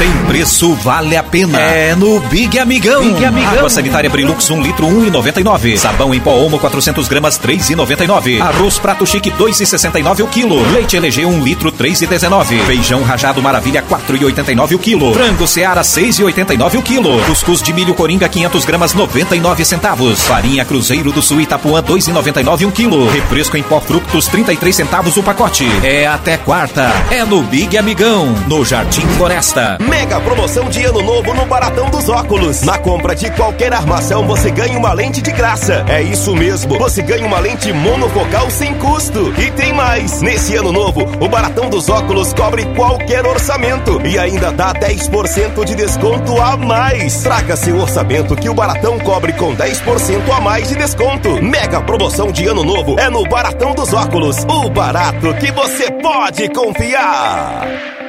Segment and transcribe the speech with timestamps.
[0.00, 1.60] Tem preço, vale a pena.
[1.60, 3.02] É no Big Amigão.
[3.02, 3.52] Big Amigão.
[3.52, 5.76] Água sanitária Brilux 1 litro 1,99.
[5.76, 8.40] Sabão em pó Omo 400 gramas 3,99.
[8.40, 10.72] Arroz prato chique 2,69 o quilo.
[10.72, 12.64] Leite LG 1 litro 3,19.
[12.64, 15.12] Feijão rajado Maravilha 4,89 o quilo.
[15.12, 17.22] Frango Seara 6,89 o quilo.
[17.26, 20.22] Cuscuz de milho Coringa 500 gramas 99 centavos.
[20.22, 23.06] Farinha Cruzeiro do Sul Itapuã 2,99 um quilo.
[23.10, 25.66] Refresco em pó Fructos 33 centavos o pacote.
[25.84, 26.90] É até quarta.
[27.10, 29.76] É no Big Amigão, no Jardim Floresta.
[29.90, 32.62] Mega promoção de ano novo no Baratão dos Óculos.
[32.62, 35.84] Na compra de qualquer armação, você ganha uma lente de graça.
[35.88, 39.34] É isso mesmo, você ganha uma lente monofocal sem custo.
[39.36, 40.22] E tem mais!
[40.22, 45.74] Nesse ano novo, o Baratão dos Óculos cobre qualquer orçamento e ainda dá 10% de
[45.74, 47.24] desconto a mais.
[47.24, 51.42] Traga seu orçamento que o Baratão cobre com 10% a mais de desconto.
[51.42, 54.36] Mega promoção de ano novo é no Baratão dos Óculos.
[54.44, 57.99] O barato que você pode confiar.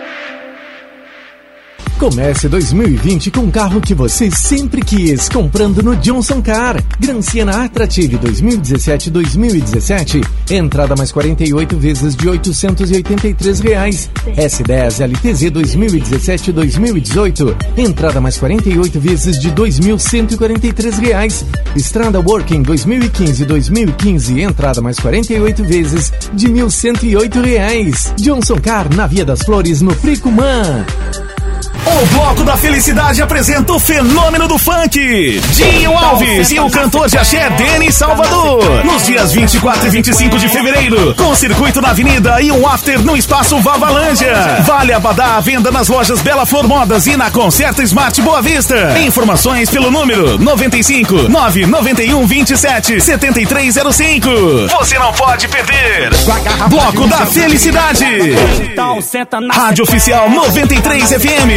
[2.01, 6.83] Comece 2020 com o carro que você sempre quis, comprando no Johnson Car.
[6.99, 10.25] Gran Siena Attractive 2017-2017.
[10.49, 14.09] Entrada mais 48 vezes de 883 reais.
[14.35, 17.55] S10 LTZ 2017-2018.
[17.77, 21.45] Entrada mais 48 vezes de 2.143 reais.
[21.75, 24.39] Estrada Working 2015-2015.
[24.39, 28.11] Entrada mais 48 vezes de 1.108 reais.
[28.17, 30.83] Johnson Car na Via das Flores no Fricumã.
[31.85, 35.39] O Bloco da Felicidade apresenta o fenômeno do funk.
[35.51, 38.83] Dinho Alves e o cantor de axé Denis Salvador.
[38.85, 43.15] Nos dias 24 e 25 de fevereiro, com circuito na Avenida e um after no
[43.15, 44.61] Espaço Vavalândia.
[44.65, 48.99] Vale Abadá à venda nas lojas Bela Flor Modas e na Concerta Smart Boa Vista.
[48.99, 54.29] Informações pelo número 95 991 27 7305.
[54.79, 56.09] Você não pode perder.
[56.69, 58.05] Bloco da Felicidade.
[59.51, 61.50] Rádio Oficial 93 FM.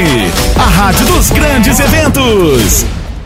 [0.57, 2.85] A rádio dos grandes eventos.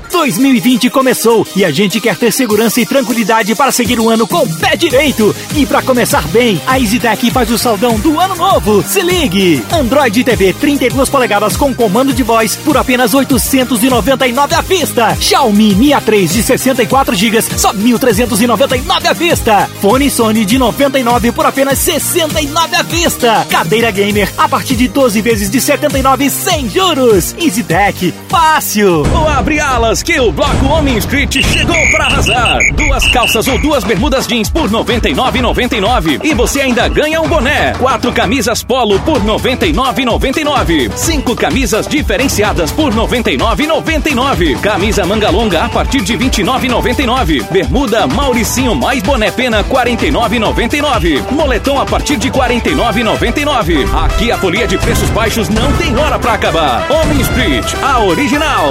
[0.08, 4.38] 2020 começou e a gente quer ter segurança e tranquilidade para seguir o ano com
[4.38, 5.34] o pé direito.
[5.54, 8.82] E para começar bem, a EasyTech faz o saldão do ano novo.
[8.82, 9.62] Se ligue!
[9.70, 15.16] Android TV 32 polegadas com comando de voz por apenas 899 à vista.
[15.20, 19.70] Xiaomi Mi A3 de 64 GB só 1399 à vista.
[19.80, 23.46] Fone Sony de 99 por apenas 69 à vista.
[23.48, 27.34] Cadeira gamer a partir de 12 vezes de 79 sem juros.
[27.38, 29.02] EasyTech, fácil.
[29.14, 32.58] Ou abre alas que o Bloco Homem Street chegou para arrasar.
[32.74, 37.72] Duas calças ou duas bermudas jeans por 99,99 e você ainda ganha um boné.
[37.78, 40.90] Quatro camisas polo por 99,99.
[40.94, 44.60] Cinco camisas diferenciadas por 99,99.
[44.60, 47.50] Camisa manga longa a partir de 29,99.
[47.50, 51.30] Bermuda Mauricinho mais boné pena 49,99.
[51.30, 54.04] Moletom a partir de 49,99.
[54.04, 56.86] Aqui a folia de preços baixos não tem hora para acabar.
[56.90, 58.68] Homem Street, a original.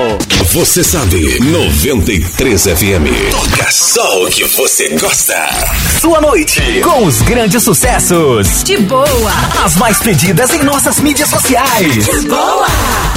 [0.53, 3.31] Você sabe, 93 FM.
[3.31, 5.33] Toca só o que você gosta.
[5.99, 8.63] Sua noite com os grandes sucessos.
[8.63, 9.31] De boa.
[9.63, 12.05] As mais pedidas em nossas mídias sociais.
[12.05, 12.67] De boa.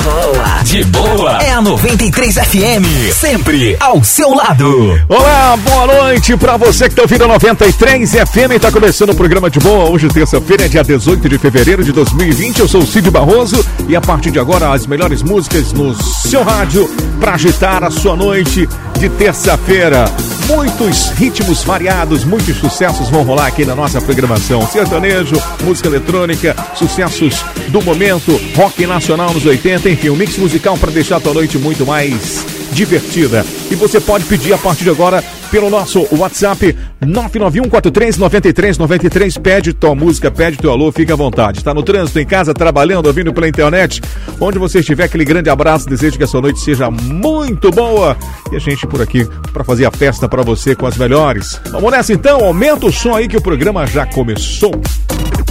[0.03, 0.63] Boa.
[0.65, 1.43] De boa.
[1.43, 3.13] É a 93 FM.
[3.13, 4.99] Sempre ao seu lado.
[5.07, 8.59] Olá, boa noite pra você que tá ouvindo a 93 FM.
[8.59, 9.91] Tá começando o programa de boa.
[9.91, 12.61] Hoje, terça-feira, dia 18 de fevereiro de 2020.
[12.61, 16.43] Eu sou o Cid Barroso e a partir de agora, as melhores músicas no seu
[16.43, 16.89] rádio
[17.21, 18.69] pra agitar a sua noite
[18.99, 20.05] de terça-feira.
[20.47, 24.67] Muitos ritmos variados, muitos sucessos vão rolar aqui na nossa programação.
[24.67, 30.91] Sertanejo, música eletrônica, sucessos do momento, rock nacional nos 80, enfim, um mix musical para
[30.91, 33.45] deixar a tua noite muito mais divertida.
[33.71, 39.41] E você pode pedir a partir de agora pelo nosso WhatsApp 991439393.
[39.41, 41.59] Pede tua música, pede teu alô, fica à vontade.
[41.59, 44.01] Está no trânsito, em casa, trabalhando, ouvindo pela internet.
[44.41, 45.89] Onde você estiver, aquele grande abraço.
[45.89, 48.17] Desejo que a sua noite seja muito boa.
[48.53, 51.61] E a gente por aqui para fazer a festa para você com as melhores.
[51.71, 54.73] Vamos nessa então, aumenta o som aí que o programa já começou.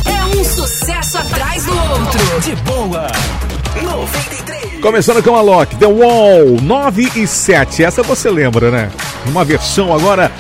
[0.06, 2.42] É um sucesso atrás do outro.
[2.42, 3.08] De boa.
[3.82, 4.82] 93.
[4.82, 7.84] Começando com a Loki, The Wall 9 e 7.
[7.84, 8.90] Essa você lembra, né?
[9.26, 10.32] Uma versão agora,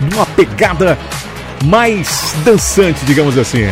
[0.00, 0.98] numa pegada
[1.64, 3.68] mais dançante, digamos assim.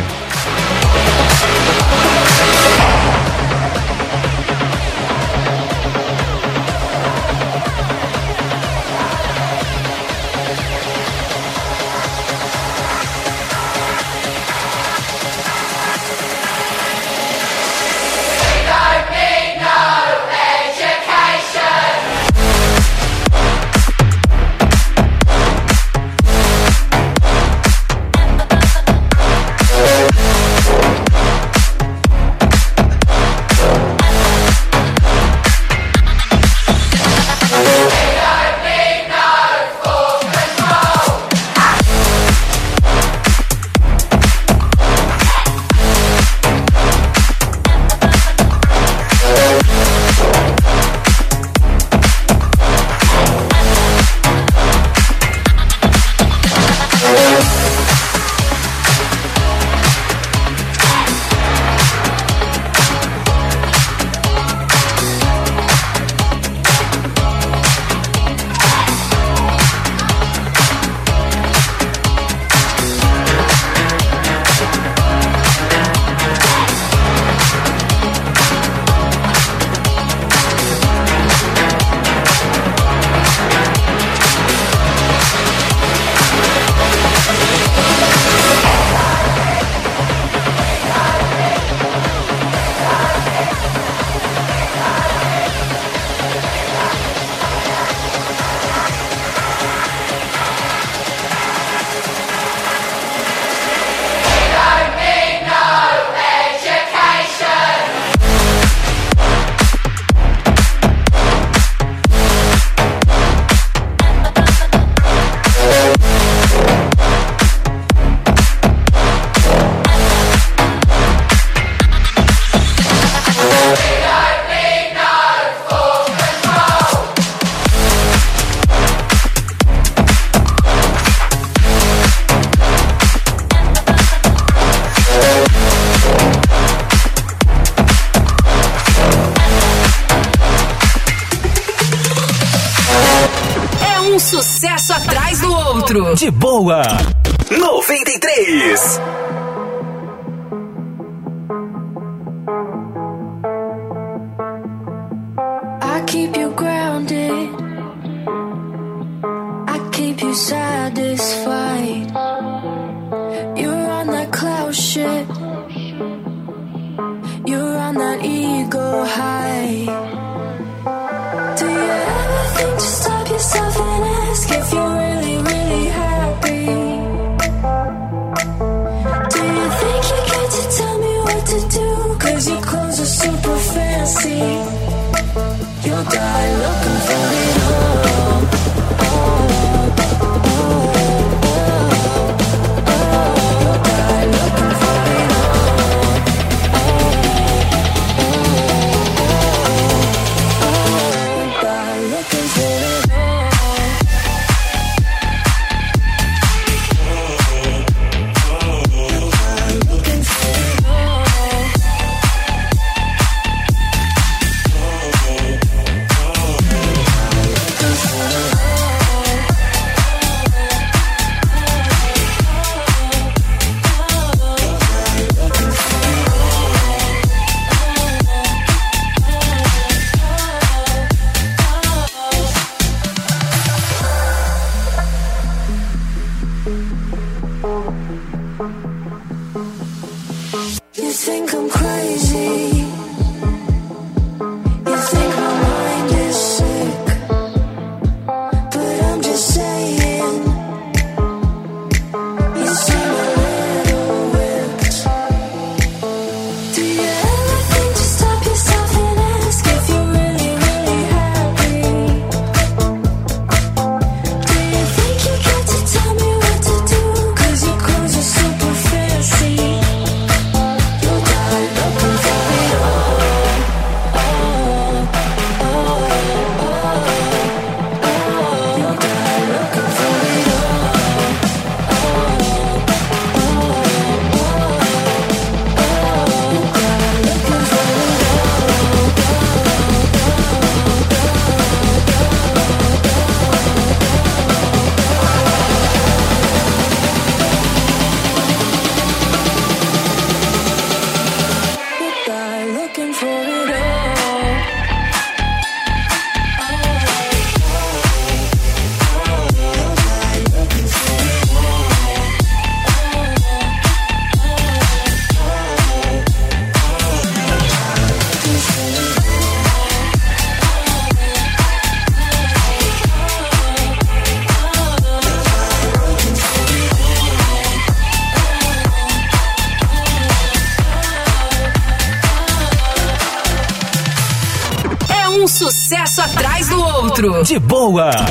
[337.47, 338.24] De boa.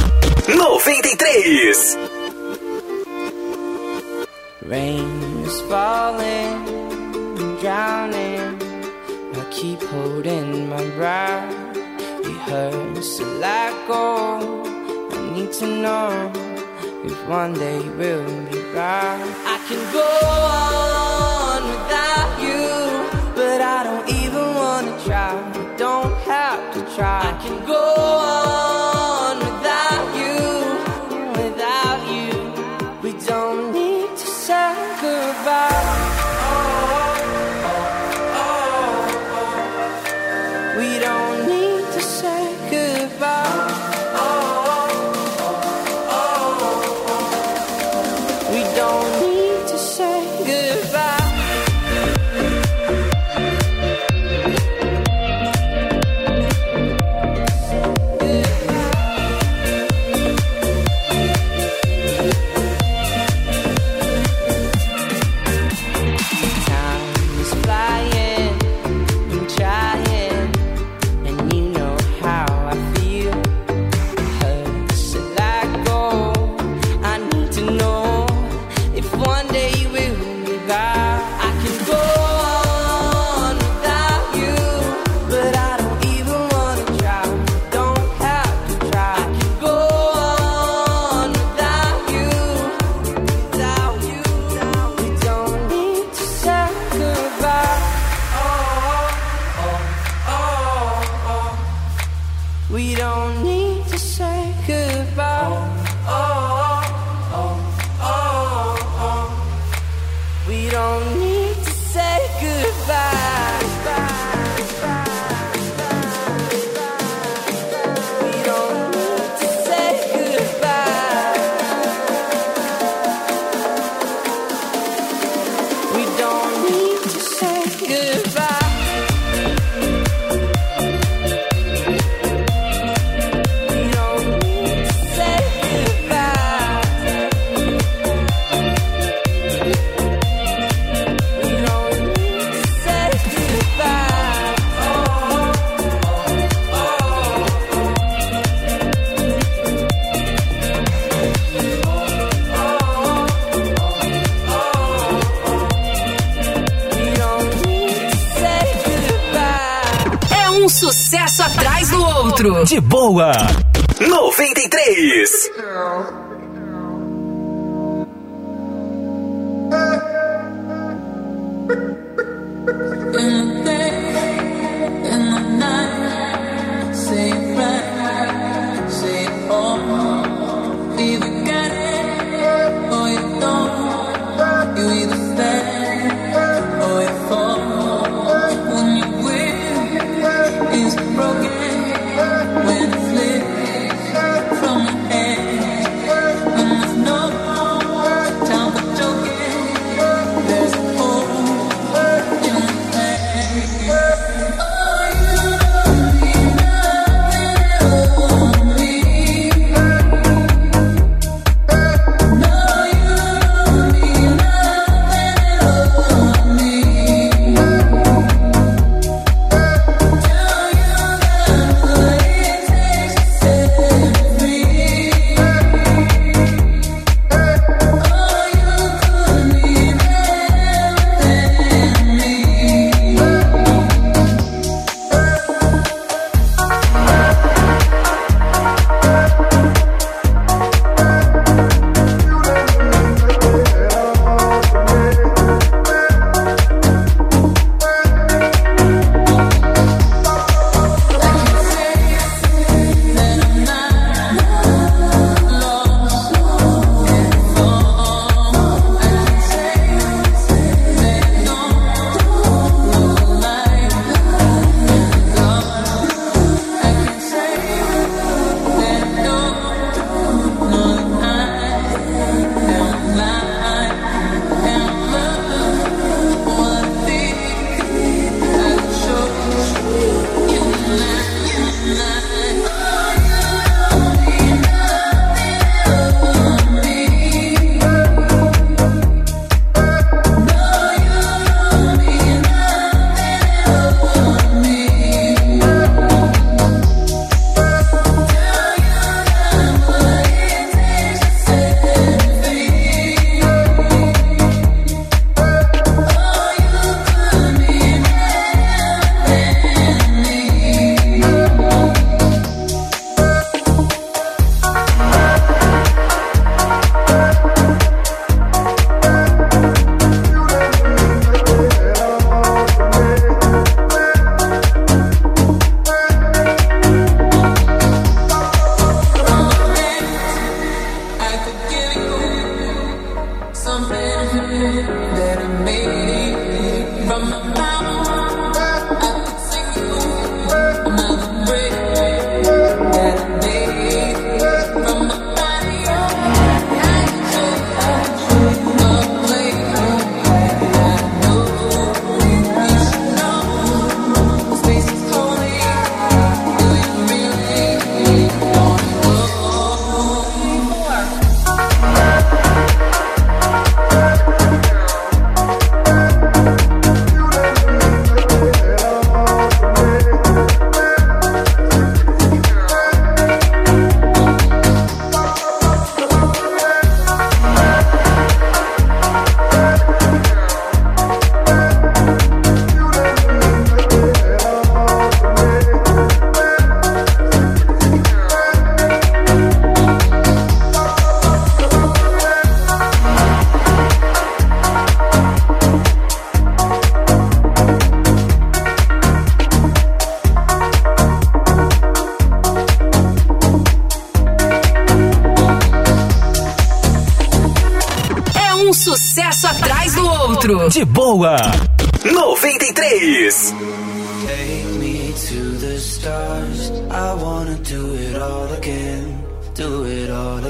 [162.64, 163.63] De boa.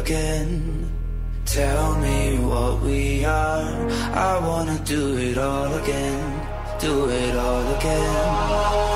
[0.04, 0.90] Again.
[1.46, 3.88] Tell me what we are.
[4.28, 6.22] I wanna do it all again.
[6.78, 8.93] Do it all again.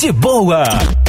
[0.00, 0.99] De boa.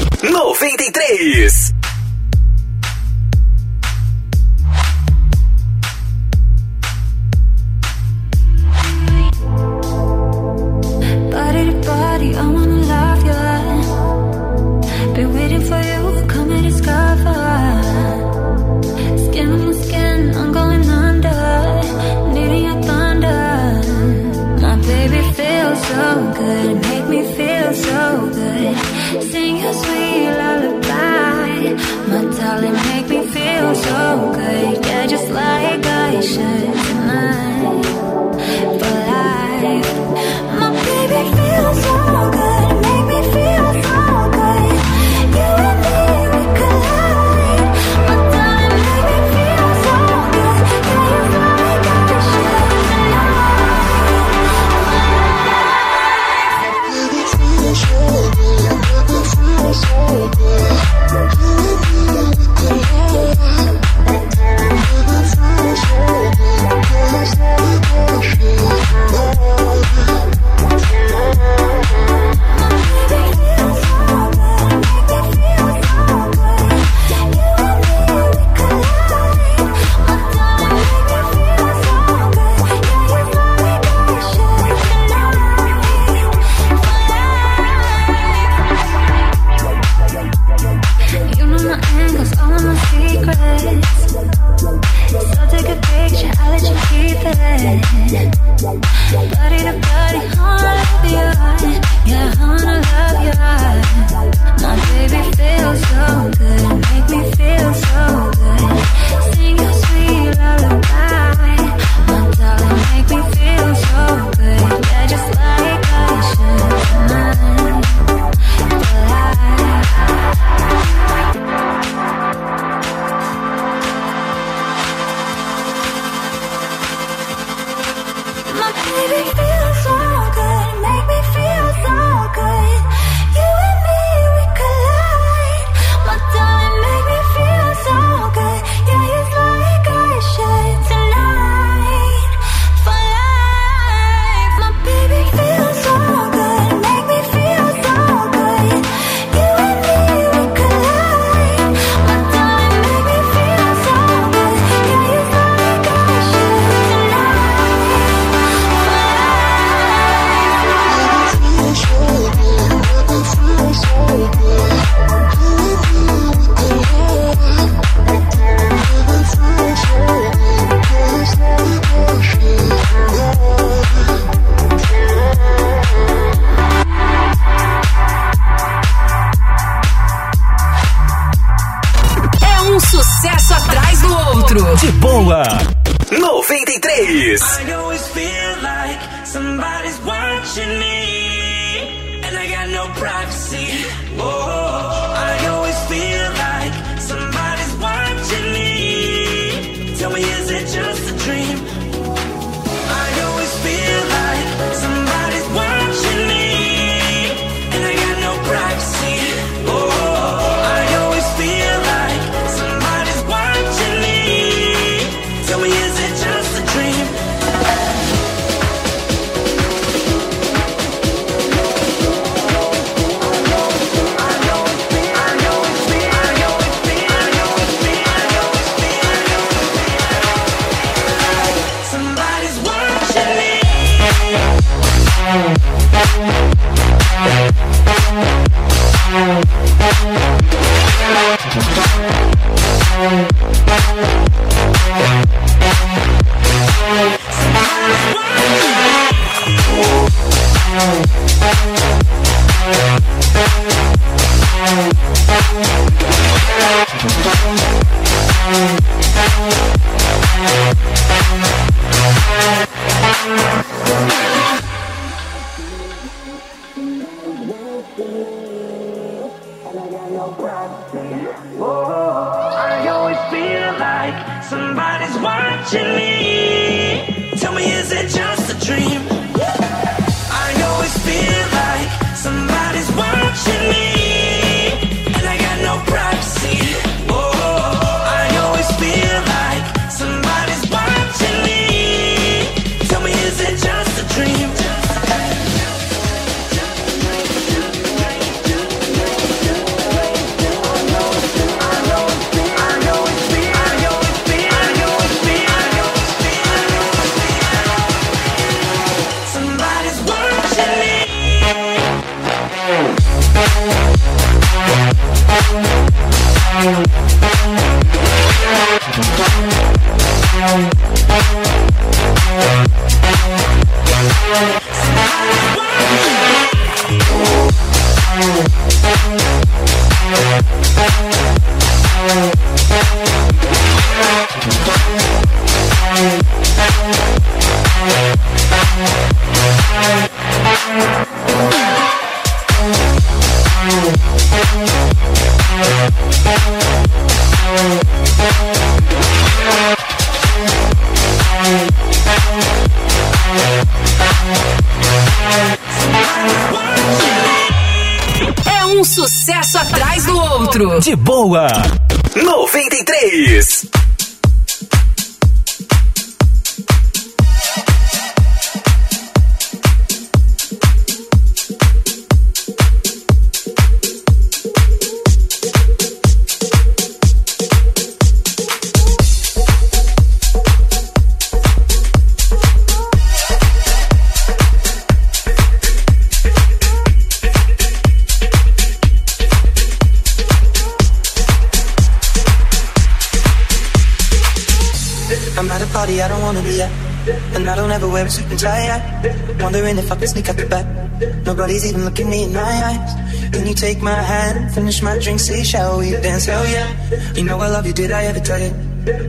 [401.61, 403.31] crazy, then look at me in my eyes.
[403.31, 406.25] Then you take my hand, finish my drink, say, shall we dance?
[406.25, 406.69] Hell yeah.
[407.13, 408.53] You know I love you, did I ever tell you?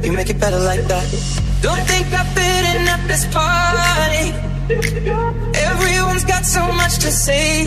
[0.02, 1.06] You make it better like that.
[1.62, 4.26] Don't think I fit in at this party.
[5.70, 7.64] Everyone's got so much to say.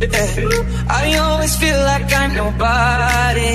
[0.00, 0.88] Yeah.
[0.88, 3.52] I always feel like I'm nobody.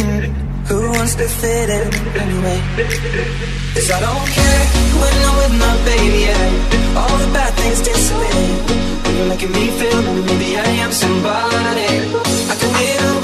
[0.00, 0.48] Mm.
[0.68, 1.88] Who wants to fit in
[2.24, 2.60] anyway?
[3.74, 4.64] Cause I don't care
[5.00, 6.98] when I'm with my baby, yeah.
[6.98, 8.87] All the bad things disappear
[9.26, 11.88] making me feel maybe I am somebody.
[12.50, 13.17] I can live.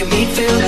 [0.00, 0.59] you meet Phil.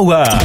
[0.00, 0.39] Wow.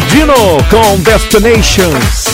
[0.00, 0.34] Galdino
[0.70, 2.24] com Destinations.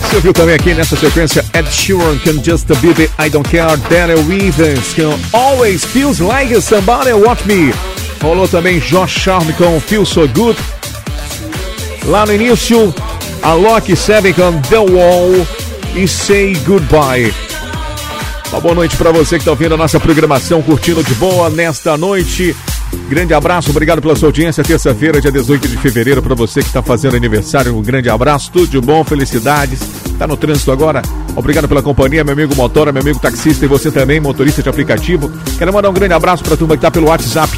[0.00, 3.76] Você viu também aqui nessa sequência Ed Sheeran com Just a Baby, I Don't Care,
[3.88, 7.72] Daryl Evans com Always Feels Like Somebody Watch Me.
[8.20, 10.58] Rolou também Josh Charme com Feel So Good.
[12.06, 12.92] Lá no início,
[13.42, 15.46] a Loki 7 com The Wall
[15.94, 17.32] e Say Goodbye.
[18.50, 21.96] Uma boa noite para você que está ouvindo a nossa programação, curtindo de boa nesta
[21.96, 22.56] noite.
[23.08, 24.64] Grande abraço, obrigado pela sua audiência.
[24.64, 28.66] Terça-feira, dia 18 de fevereiro, para você que está fazendo aniversário, um grande abraço, tudo
[28.66, 29.80] de bom, felicidades.
[30.06, 31.02] Está no trânsito agora?
[31.36, 35.30] Obrigado pela companhia, meu amigo motora, meu amigo taxista e você também, motorista de aplicativo.
[35.58, 37.52] Quero mandar um grande abraço para a turma que está pelo WhatsApp,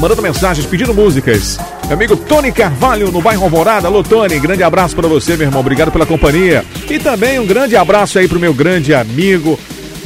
[0.00, 1.58] mandando mensagens, pedindo músicas.
[1.86, 3.88] Meu amigo Tony Carvalho, no bairro Alvorada.
[3.88, 5.60] Alô, Tony, grande abraço para você, meu irmão.
[5.60, 6.64] Obrigado pela companhia.
[6.88, 9.58] E também um grande abraço aí pro meu grande amigo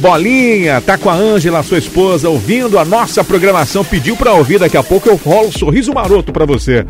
[0.07, 3.85] Bolinha, tá com a Ângela, sua esposa, ouvindo a nossa programação.
[3.85, 6.85] Pediu pra ouvir, daqui a pouco eu rolo um sorriso maroto pra você.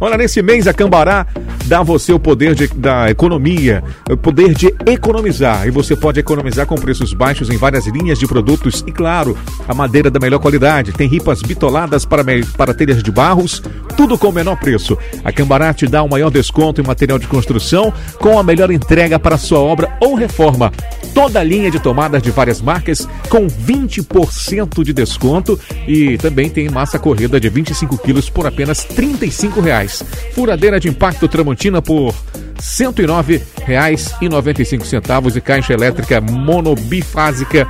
[0.00, 1.26] Olha, nesse mês a Cambará
[1.66, 5.66] dá a você o poder de- da economia, o poder de economizar.
[5.66, 8.82] E você pode economizar com preços baixos em várias linhas de produtos.
[8.86, 9.36] E claro,
[9.68, 10.92] a madeira da melhor qualidade.
[10.92, 12.24] Tem ripas bitoladas para,
[12.56, 13.62] para telhas de barros,
[13.94, 14.96] tudo com o menor preço.
[15.22, 19.18] A Cambará te dá o maior desconto em material de construção com a melhor entrega
[19.18, 20.72] para sua obra ou reforma.
[21.14, 26.68] Toda a linha de tomadas de várias marcas com 20% de desconto e também tem
[26.68, 30.02] massa corrida de 25 quilos por apenas 35 reais.
[30.34, 32.16] Furadeira de impacto Tramontina por R$
[32.60, 37.68] 109,95 e caixa elétrica monobifásica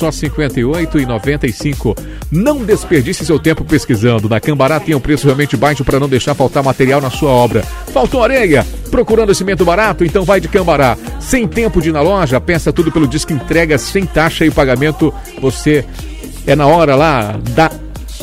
[0.00, 1.96] só R$ 58,95.
[2.30, 4.28] Não desperdice seu tempo pesquisando.
[4.28, 7.62] Na Cambará tem um preço realmente baixo para não deixar faltar material na sua obra.
[7.92, 8.66] Faltou areia?
[8.90, 10.02] Procurando cimento barato?
[10.02, 10.96] Então vai de Cambará.
[11.20, 15.12] Sem tempo de ir na loja, peça tudo pelo Disque Entrega, sem taxa e pagamento.
[15.42, 15.84] Você
[16.46, 17.70] é na hora lá da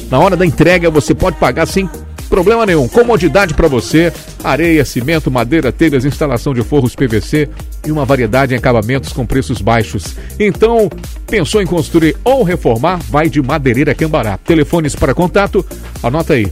[0.10, 1.90] na hora da entrega você pode pagar sem
[2.30, 2.88] problema nenhum.
[2.88, 4.12] Comodidade para você:
[4.50, 7.50] areia, cimento, madeira, telhas, instalação de forros PVC
[7.86, 10.16] e uma variedade em acabamentos com preços baixos.
[10.40, 10.90] Então,
[11.28, 13.00] pensou em construir ou reformar?
[13.10, 14.38] Vai de Madeireira Cambará.
[14.38, 15.66] Telefones para contato,
[16.02, 16.52] anota aí.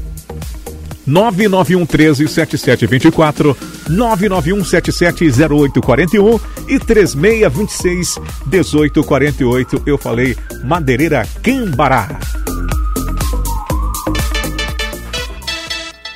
[1.05, 3.57] 991 13 7724,
[3.89, 9.83] 991 77 0841 e 3626 1848.
[9.85, 12.19] Eu falei Madeireira Cambará.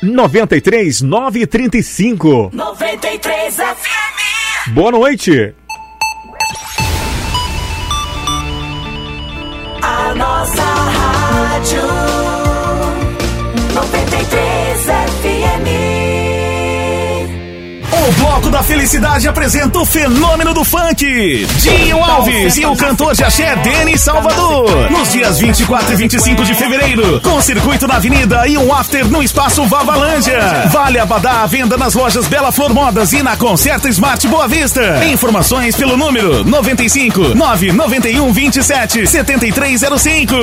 [0.01, 2.49] 93 935.
[2.53, 4.71] 93 FM.
[4.73, 5.53] Boa noite.
[9.81, 11.81] A nossa rádio
[13.73, 15.67] 93 FM.
[17.91, 21.43] O bloco da Felicidade apresenta o fenômeno do funk.
[21.57, 24.91] Dinho Alves e o cantor de axé Denis Salvador.
[24.91, 29.24] Nos dias 24 e 25 de fevereiro, com circuito na avenida e um after no
[29.24, 30.70] espaço Vavalândia.
[30.72, 35.03] Vale Abadá à venda nas lojas Bela Flor Modas e na Concerta Smart Boa Vista.
[35.03, 40.36] Informações pelo número 95 991 27 7305.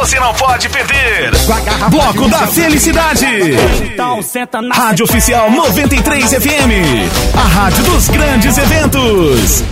[0.00, 1.32] Você não pode perder.
[1.90, 3.26] Bloco da Felicidade.
[3.84, 4.20] Então
[4.72, 7.34] Rádio Oficial 93 FM.
[7.36, 9.64] A rádio dos grandes eventos.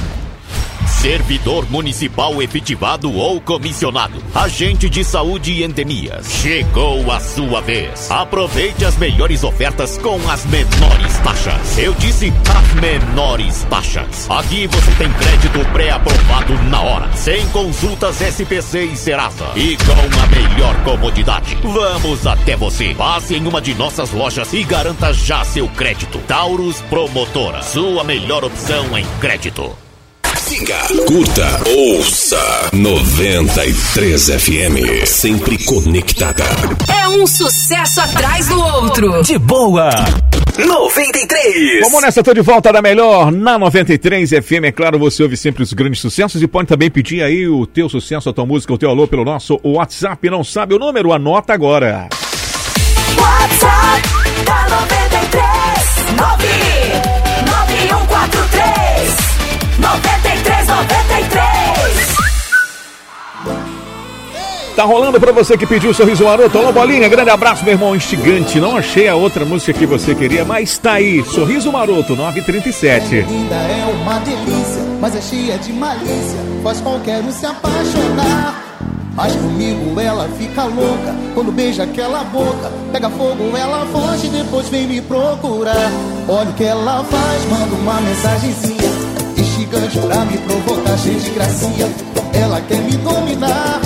[1.02, 4.22] Servidor municipal efetivado ou comissionado.
[4.32, 6.30] Agente de saúde e endemias.
[6.30, 8.08] Chegou a sua vez.
[8.08, 11.76] Aproveite as melhores ofertas com as menores taxas.
[11.76, 14.30] Eu disse as menores taxas.
[14.30, 17.12] Aqui você tem crédito pré-aprovado na hora.
[17.16, 19.50] Sem consultas SPC e Serasa.
[19.56, 21.58] E com a melhor comodidade.
[21.64, 22.94] Vamos até você.
[22.94, 26.20] Passe em uma de nossas lojas e garanta já seu crédito.
[26.28, 27.60] Taurus Promotora.
[27.60, 29.76] Sua melhor opção em crédito.
[30.62, 36.44] Siga, curta, ouça 93 FM, sempre conectada.
[36.88, 39.22] É um sucesso atrás do outro.
[39.24, 39.90] De boa.
[40.56, 41.80] 93.
[41.80, 44.66] Vamos nessa, tô de volta da melhor na 93 FM.
[44.66, 47.88] É claro, você ouve sempre os grandes sucessos e pode também pedir aí o teu
[47.88, 50.30] sucesso, a tua música, o teu alô pelo nosso WhatsApp.
[50.30, 51.12] Não sabe o número?
[51.12, 52.08] Anota agora.
[53.18, 54.08] WhatsApp
[54.44, 55.52] da 93
[56.16, 56.71] 99143
[59.92, 62.12] 93 93
[64.74, 66.56] Tá rolando pra você que pediu o sorriso maroto.
[66.56, 68.58] Alô, bolinha, grande abraço, meu irmão instigante.
[68.58, 71.22] Não achei a outra música que você queria, mas tá aí.
[71.24, 73.20] Sorriso maroto, 937.
[73.20, 78.72] Linda é uma delícia, mas é cheia de malícia, faz qualquer um se apaixonar.
[79.14, 84.86] Mas comigo ela fica louca, quando beija aquela boca, pega fogo, ela foge, depois vem
[84.86, 85.90] me procurar.
[86.26, 88.90] Olha o que ela faz, manda uma mensagenzinha,
[89.72, 91.88] instigante pra me provocar, cheia de gracinha.
[92.34, 93.80] Ela quer me dominar,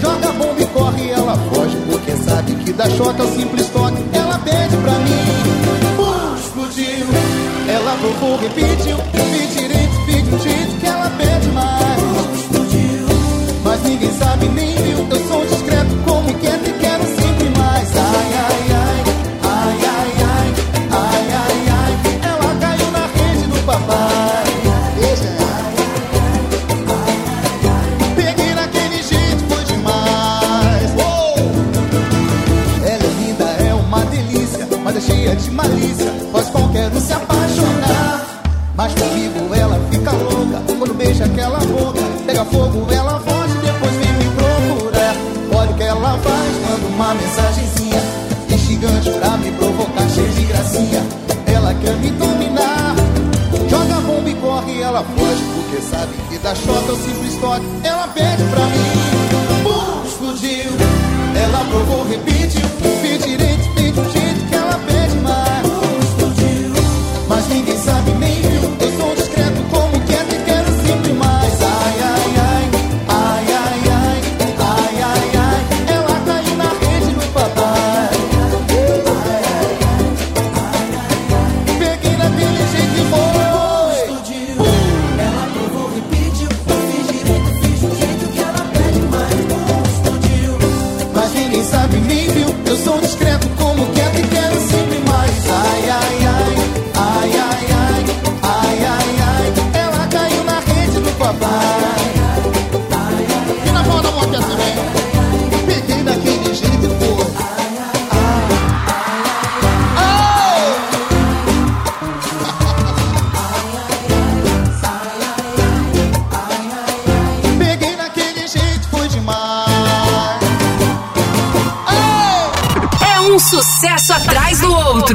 [0.00, 4.04] joga bomba e corre, ela foge, porque sabe que dá choque ao simples toque.
[4.12, 7.06] Ela pede pra mim, explodiu.
[7.68, 11.98] Ela provou, repetiu, pedi direito, pedi um que ela pede mais.
[13.64, 14.77] Mas ninguém sabe nem
[34.98, 36.12] é cheia de malícia.
[36.32, 38.42] Faz qualquer um se apaixonar.
[38.76, 42.00] Mas comigo ela fica louca quando beija aquela boca.
[42.26, 45.16] Pega fogo, ela foge, depois vem me procurar.
[45.54, 48.02] Olha o que ela faz, manda uma mensagenzinha.
[48.50, 51.02] Instigante pra me provocar, cheia de gracinha.
[51.46, 52.96] Ela quer me dominar.
[53.68, 57.66] Joga bomba e corre, ela foge, porque sabe que dá choque ao simples toque.
[57.84, 60.72] Ela pede pra mim, pum, explodiu.
[61.36, 62.57] Ela provou, repetiu,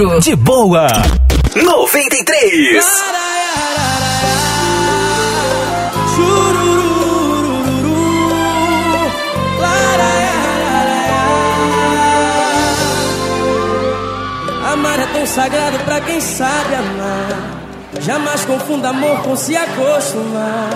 [0.01, 0.19] outro.
[0.19, 0.87] De boa.
[1.55, 2.85] 93.
[14.71, 17.61] Amar é tão sagrado pra quem sabe amar.
[18.01, 20.69] Jamais confunda amor com se acostumar.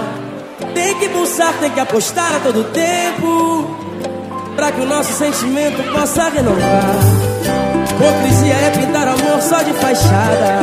[0.74, 3.76] Tem que pulsar, tem que apostar a todo tempo.
[4.56, 7.37] Pra que o nosso sentimento possa renovar.
[7.98, 10.60] Hipocrisia é pintar amor só de fachada.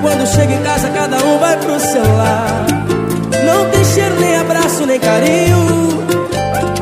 [0.00, 2.66] Quando chega em casa, cada um vai pro seu lar.
[3.44, 6.02] Não tem cheiro, nem abraço, nem carinho.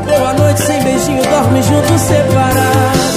[0.06, 3.14] Boa noite sem beijinho, dorme junto separado.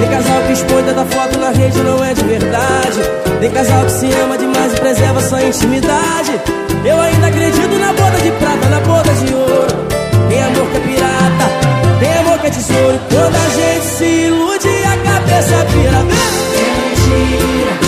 [0.00, 3.00] Tem casal que expõe tanta foto na rede, não é de verdade.
[3.40, 6.40] Tem casal que se ama demais e preserva sua intimidade.
[6.84, 9.88] Eu ainda acredito na boda de prata, na boda de ouro.
[10.28, 11.07] Tem amor que é pirata,
[12.48, 12.98] é tesouro.
[13.10, 16.02] Quando a gente se ilude, a cabeça vira.
[16.04, 17.87] Mentira.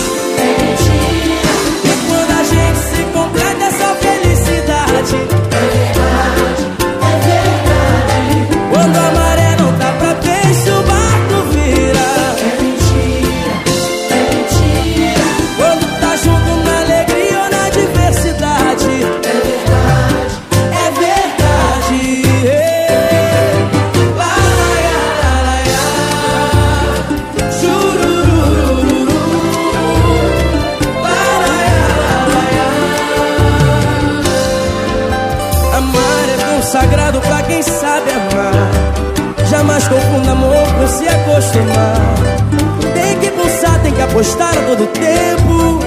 [42.95, 45.81] Tem que pulsar, tem que apostar a todo tempo.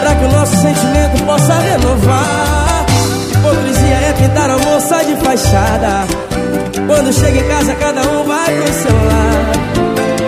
[0.00, 2.86] Pra que o nosso sentimento possa renovar.
[3.32, 6.06] Hipocrisia é pintar a moça de fachada.
[6.86, 9.62] Quando chega em casa, cada um vai pro seu lado.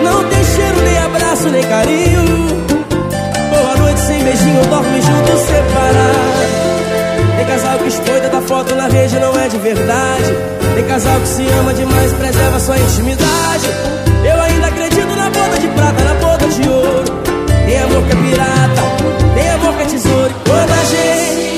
[0.03, 2.65] Não tem cheiro, nem abraço, nem carinho.
[3.49, 6.45] Boa noite sem beijinho, dorme junto, separado.
[7.37, 10.35] Tem casal que escolha da foto na rede, não é de verdade.
[10.75, 14.04] Tem casal que se ama demais, preserva sua intimidade.
[15.75, 17.03] Prata, na boda de ouro.
[17.65, 18.81] Tem amor que é pirata,
[19.35, 20.33] tem amor que é tesouro.
[20.45, 21.54] Quando a gente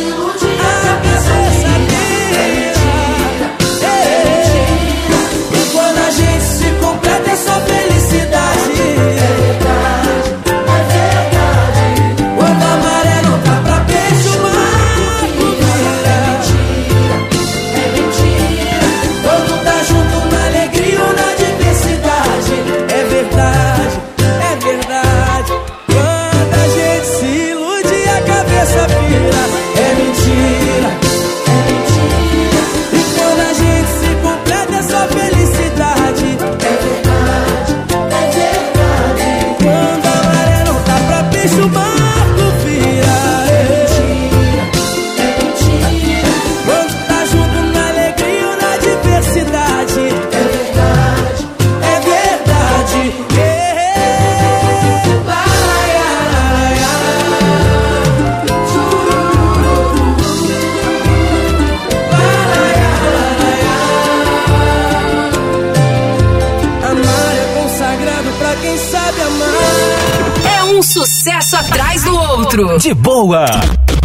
[72.64, 72.80] outro.
[72.80, 73.45] De boa.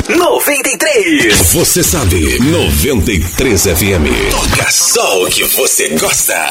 [0.09, 1.53] 93.
[1.53, 4.30] Você sabe, 93 FM.
[4.30, 6.48] Toca só o que você gosta.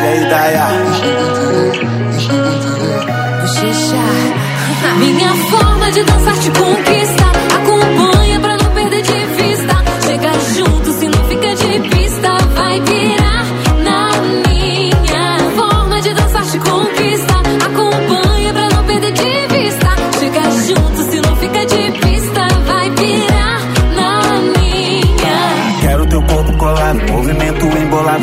[0.00, 0.68] E aí, Daya?
[4.98, 6.81] Minha forma de dançar te conquista.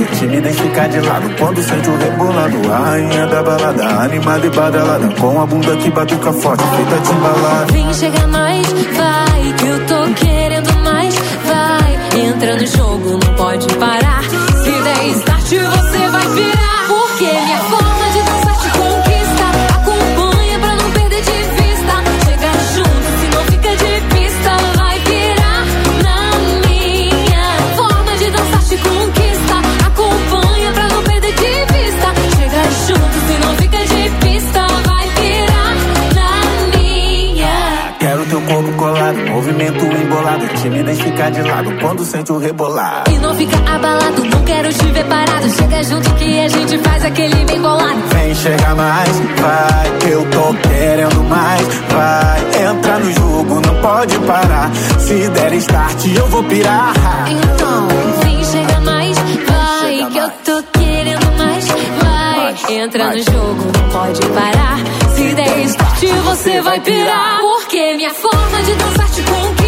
[0.09, 1.29] Embolado, timidez ficar de lado.
[1.37, 5.09] Quando sente o rebolado, a rainha da balada, animada e badalada.
[5.19, 7.71] Com a bunda que batuca forte, feita de embalada.
[7.71, 11.99] Vem chegar mais, vai, que eu tô querendo mais, vai.
[12.21, 13.98] Entra no jogo, não pode parar.
[40.69, 41.71] Timidez ficar de lado.
[41.81, 43.03] Quando sente o rebolar.
[43.09, 45.49] E não fica abalado, não quero te ver parado.
[45.49, 47.99] Chega junto que a gente faz aquele bem bolado.
[48.13, 52.69] Vem chegar mais, vai, que eu tô querendo mais, vai.
[52.69, 54.71] Entra no jogo, não pode parar.
[54.99, 56.93] Se der start, eu vou pirar.
[57.27, 57.87] Então,
[58.23, 62.75] vem chegar mais, vai, que eu tô querendo mais, vai.
[62.77, 64.77] Entra no jogo, não pode parar.
[65.15, 67.39] Se der start, você vai pirar.
[67.39, 69.58] Porque minha forma de dançar te conquista.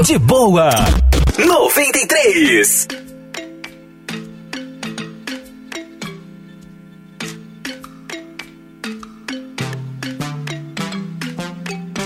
[0.00, 0.70] De boa.
[1.38, 2.88] 93.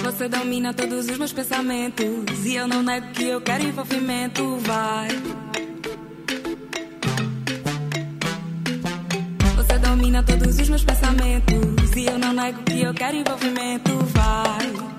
[0.03, 2.45] Você domina todos os meus pensamentos.
[2.45, 4.59] E eu não nego que eu quero envolvimento.
[4.59, 5.09] Vai.
[9.57, 11.97] Você domina todos os meus pensamentos.
[11.97, 13.97] E eu não nego que eu quero envolvimento.
[14.07, 14.95] Vai.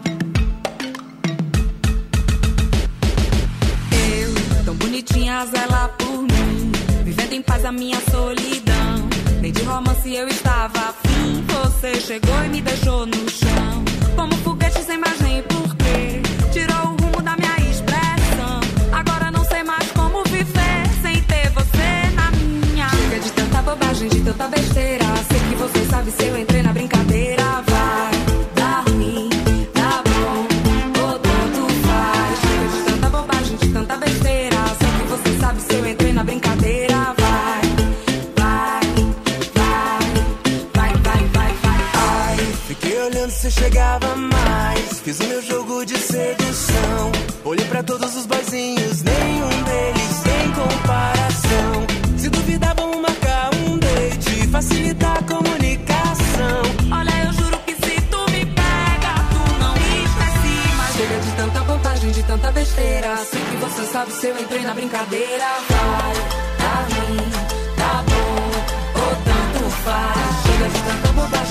[4.97, 6.71] Tão bonitinha, zela por mim.
[7.03, 9.07] Vivendo em paz a minha solidão.
[9.41, 11.43] Nem de romance eu estava afim.
[11.45, 13.85] Você chegou e me deixou no chão.
[14.15, 16.21] Como foguete sem mais nem porquê.
[16.51, 18.59] Tirou o rumo da minha expressão.
[18.91, 22.89] Agora não sei mais como viver sem ter você na minha.
[22.89, 25.05] Chega de tanta bobagem, de tanta besteira.
[25.29, 26.86] Sei que você sabe se eu entrei na brincadeira.
[45.07, 47.11] Fiz o meu jogo de sedução.
[47.45, 51.87] Olhei pra todos os boizinhos, nenhum deles tem comparação.
[52.17, 56.61] Se duvidar, vamos marcar um date, facilitar a comunicação.
[56.91, 60.95] Olha, eu juro que se tu me pega, tu não esquece mais.
[60.97, 63.15] Chega de tanta bobagem, de tanta besteira.
[63.31, 65.45] Sei que você sabe se eu entrei na brincadeira.
[65.69, 66.13] Vai,
[66.57, 67.31] tá ruim,
[67.77, 70.17] tá bom, ou tanto faz.
[70.43, 71.46] Chega de tanta bobagem,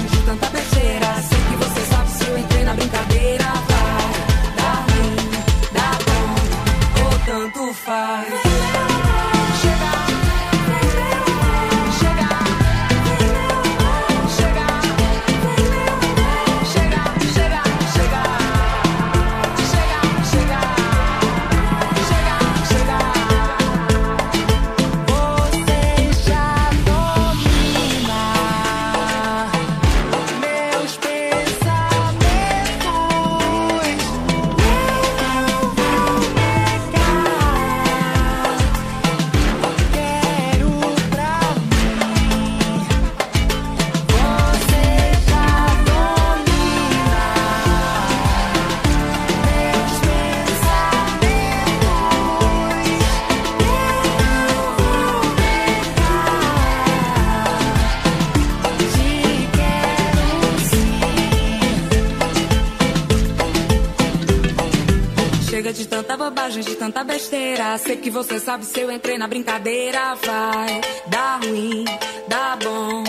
[67.79, 70.14] Sei que você sabe se eu entrei na brincadeira.
[70.24, 71.85] Vai dar ruim,
[72.27, 73.05] dá bom,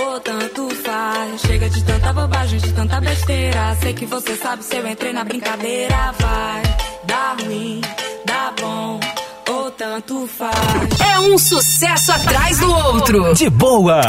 [0.00, 1.40] ou tanto faz.
[1.40, 3.76] Chega de tanta bobagem, de tanta besteira.
[3.80, 6.14] Sei que você sabe se eu entrei na brincadeira.
[6.18, 6.62] Vai
[7.04, 7.80] dar ruim,
[8.24, 9.00] dá bom,
[9.48, 11.00] ou tanto faz.
[11.00, 13.34] É um sucesso atrás do outro.
[13.34, 14.02] De boa.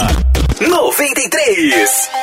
[0.62, 2.23] 93.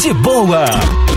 [0.00, 1.07] De boa.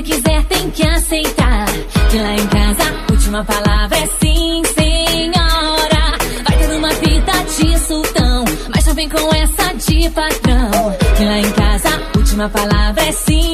[0.00, 1.66] Você quiser, tem que aceitar.
[2.10, 6.18] Que lá em casa, última palavra é sim, senhora.
[6.44, 8.44] Vai ter uma fita de sultão.
[8.74, 10.96] Mas não vem com essa de patrão.
[11.16, 13.49] Que lá em casa, última palavra é sim,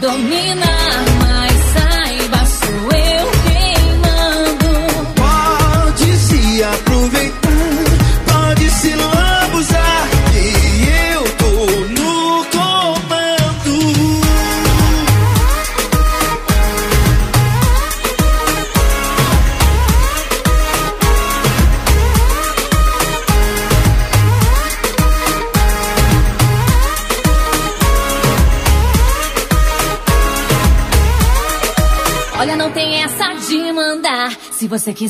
[0.00, 0.75] dominar.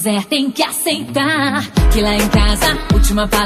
[0.06, 1.64] Quiser, tem que aceitar.
[1.92, 3.45] Que lá em casa, última palavra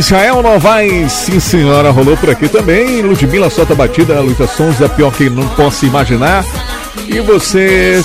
[0.00, 3.02] Israel Novaes, sim senhora, rolou por aqui também.
[3.02, 6.44] Ludmilla solta a batida, Luísa Sons é pior que não posso imaginar.
[7.06, 8.02] E você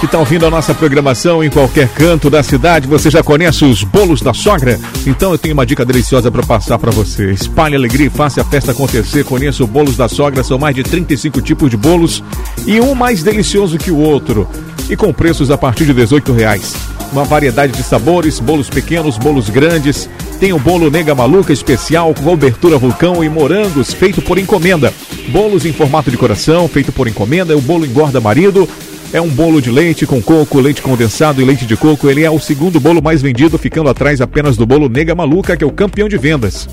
[0.00, 3.84] que está ouvindo a nossa programação em qualquer canto da cidade, você já conhece os
[3.84, 4.80] bolos da sogra?
[5.06, 7.30] Então eu tenho uma dica deliciosa para passar para você.
[7.30, 9.24] Espalhe alegria e faça a festa acontecer.
[9.24, 12.22] Conheça o Bolos da Sogra, são mais de 35 tipos de bolos
[12.66, 14.48] e um mais delicioso que o outro.
[14.88, 16.74] E com preços a partir de 18 reais.
[17.12, 20.08] Uma variedade de sabores, bolos pequenos, bolos grandes.
[20.42, 24.92] Tem o bolo Nega Maluca especial com cobertura vulcão e morangos feito por encomenda.
[25.28, 27.56] Bolos em formato de coração, feito por encomenda.
[27.56, 28.68] O bolo engorda marido.
[29.12, 32.10] É um bolo de leite com coco, leite condensado e leite de coco.
[32.10, 35.62] Ele é o segundo bolo mais vendido, ficando atrás apenas do bolo Nega Maluca, que
[35.62, 36.68] é o campeão de vendas.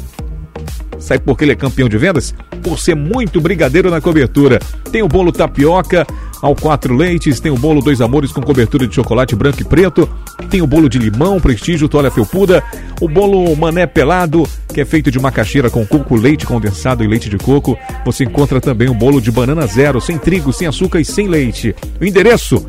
[0.98, 2.34] Sabe por que ele é campeão de vendas?
[2.64, 4.58] Por ser muito brigadeiro na cobertura.
[4.92, 6.08] Tem o bolo tapioca
[6.42, 10.10] ao quatro leites, tem o bolo dois amores com cobertura de chocolate branco e preto,
[10.50, 12.64] tem o bolo de limão, prestígio, toalha felpuda,
[13.02, 17.30] o bolo mané pelado, que é feito de macaxeira com coco, leite condensado e leite
[17.30, 17.78] de coco.
[18.06, 21.76] Você encontra também o bolo de banana zero, sem trigo, sem açúcar e sem leite.
[22.00, 22.66] O endereço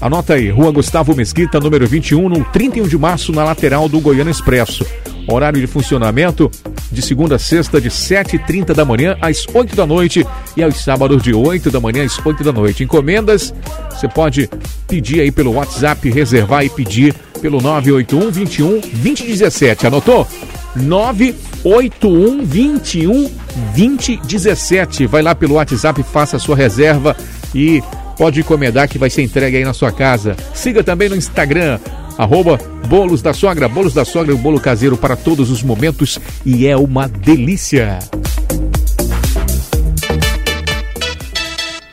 [0.00, 4.30] Anota aí, Rua Gustavo Mesquita, número 21, no 31 de março, na lateral do Goiânia
[4.30, 4.86] Expresso.
[5.26, 6.48] Horário de funcionamento
[6.90, 10.24] de segunda a sexta, de 7h30 da manhã às 8 da noite
[10.56, 12.84] e aos sábados de 8 da manhã às 8 da noite.
[12.84, 13.52] Encomendas,
[13.90, 14.48] você pode
[14.86, 19.88] pedir aí pelo WhatsApp, reservar e pedir pelo 981 21 2017.
[19.88, 20.28] Anotou?
[20.76, 23.30] 981 21
[23.74, 25.06] 2017.
[25.06, 27.16] Vai lá pelo WhatsApp, faça a sua reserva
[27.52, 27.82] e
[28.18, 30.36] pode encomendar que vai ser entregue aí na sua casa.
[30.52, 31.78] Siga também no Instagram,
[32.18, 32.58] arroba
[32.88, 33.68] Bolos da Sogra.
[33.68, 38.00] Bolos da Sogra é o bolo caseiro para todos os momentos e é uma delícia.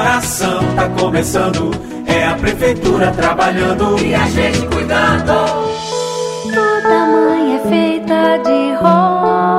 [0.00, 1.70] Coração tá começando,
[2.06, 5.34] é a prefeitura trabalhando e a gente cuidando.
[6.44, 9.49] Toda mãe é feita de rosas.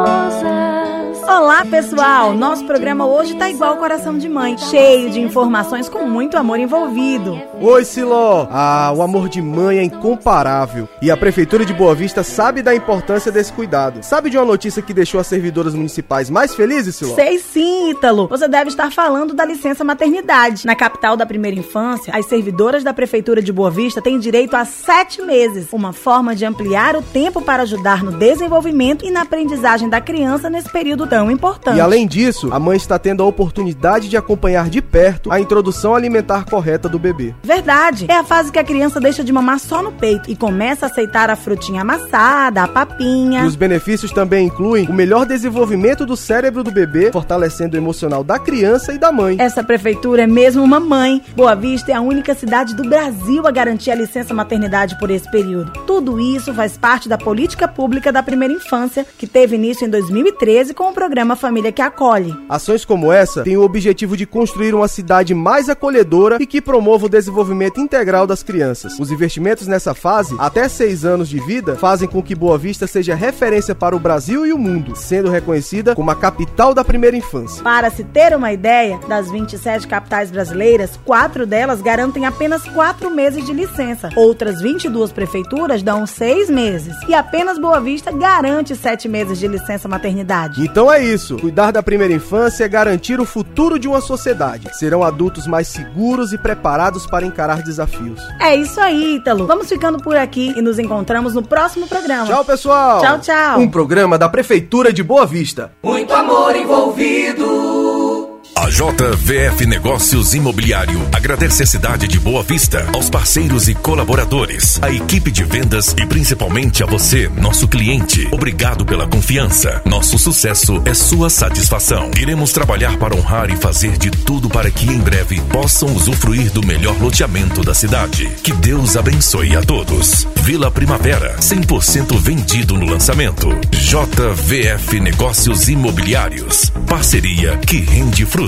[1.52, 2.34] Olá, pessoal!
[2.34, 7.38] Nosso programa hoje tá igual coração de mãe, cheio de informações com muito amor envolvido.
[7.60, 8.47] Oi, Siló!
[8.49, 10.88] Ah, o amor de mãe é incomparável.
[11.02, 14.02] E a Prefeitura de Boa Vista sabe da importância desse cuidado.
[14.02, 17.16] Sabe de uma notícia que deixou as servidoras municipais mais felizes, Siló?
[17.16, 18.30] Sei sim, Ítalo.
[18.30, 20.66] Você deve estar falando da licença maternidade.
[20.66, 24.64] Na capital da primeira infância, as servidoras da Prefeitura de Boa Vista têm direito a
[24.64, 29.89] sete meses, uma forma de ampliar o tempo para ajudar no desenvolvimento e na aprendizagem
[29.89, 31.40] da criança nesse período tão importante.
[31.75, 35.95] E além disso, a mãe está tendo a oportunidade de acompanhar de perto a introdução
[35.95, 37.33] alimentar correta do bebê.
[37.43, 38.05] Verdade.
[38.09, 40.89] É a fase que a criança deixa de mamar só no peito e começa a
[40.89, 43.43] aceitar a frutinha amassada, a papinha.
[43.43, 48.23] E os benefícios também incluem o melhor desenvolvimento do cérebro do bebê, fortalecendo o emocional
[48.23, 49.37] da criança e da mãe.
[49.39, 51.21] Essa prefeitura é mesmo uma mãe.
[51.35, 55.29] Boa Vista é a única cidade do Brasil a garantir a licença maternidade por esse
[55.29, 55.71] período.
[55.85, 60.73] Tudo isso faz parte da política pública da primeira infância, que teve início em 2013
[60.73, 62.36] com o programa Família que Acolhe.
[62.49, 67.06] Ações como essa têm o objetivo de construir uma cidade mais acolhedora e que promova
[67.06, 68.99] o desenvolvimento integral das crianças.
[68.99, 73.15] Os investimentos nessa fase, até 6 anos de vida, fazem com que Boa Vista seja
[73.15, 77.64] referência para o Brasil e o mundo, sendo reconhecida como a capital da primeira infância.
[77.64, 83.45] Para se ter uma ideia, das 27 capitais brasileiras, quatro delas garantem apenas quatro meses
[83.45, 84.10] de licença.
[84.15, 86.95] Outras 22 prefeituras dão seis meses.
[87.07, 90.64] E apenas Boa Vista garante sete meses de licença maternidade.
[90.64, 91.20] Então é isso.
[91.39, 94.69] Cuidar da primeira infância é garantir o futuro de uma sociedade.
[94.73, 98.22] Serão adultos mais seguros e preparados para encarar desafios.
[98.39, 99.45] É isso aí, Ítalo.
[99.45, 102.26] Vamos ficando por aqui e nos encontramos no próximo programa.
[102.26, 103.02] Tchau, pessoal.
[103.02, 103.60] Tchau, tchau.
[103.60, 105.72] Um programa da Prefeitura de Boa Vista.
[105.84, 108.10] Muito amor envolvido
[108.53, 114.91] A JVF Negócios Imobiliário agradece a cidade de Boa Vista, aos parceiros e colaboradores, a
[114.91, 118.28] equipe de vendas e principalmente a você, nosso cliente.
[118.32, 119.82] Obrigado pela confiança.
[119.86, 122.11] Nosso sucesso é sua satisfação.
[122.19, 126.65] Iremos trabalhar para honrar e fazer de tudo para que em breve possam usufruir do
[126.65, 128.30] melhor loteamento da cidade.
[128.44, 130.28] Que Deus abençoe a todos.
[130.44, 133.48] Vila Primavera, 100% vendido no lançamento.
[133.72, 136.69] JVF Negócios Imobiliários.
[136.86, 138.40] Parceria que rende frutos.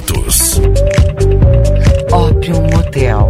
[2.11, 3.30] Opium Motel.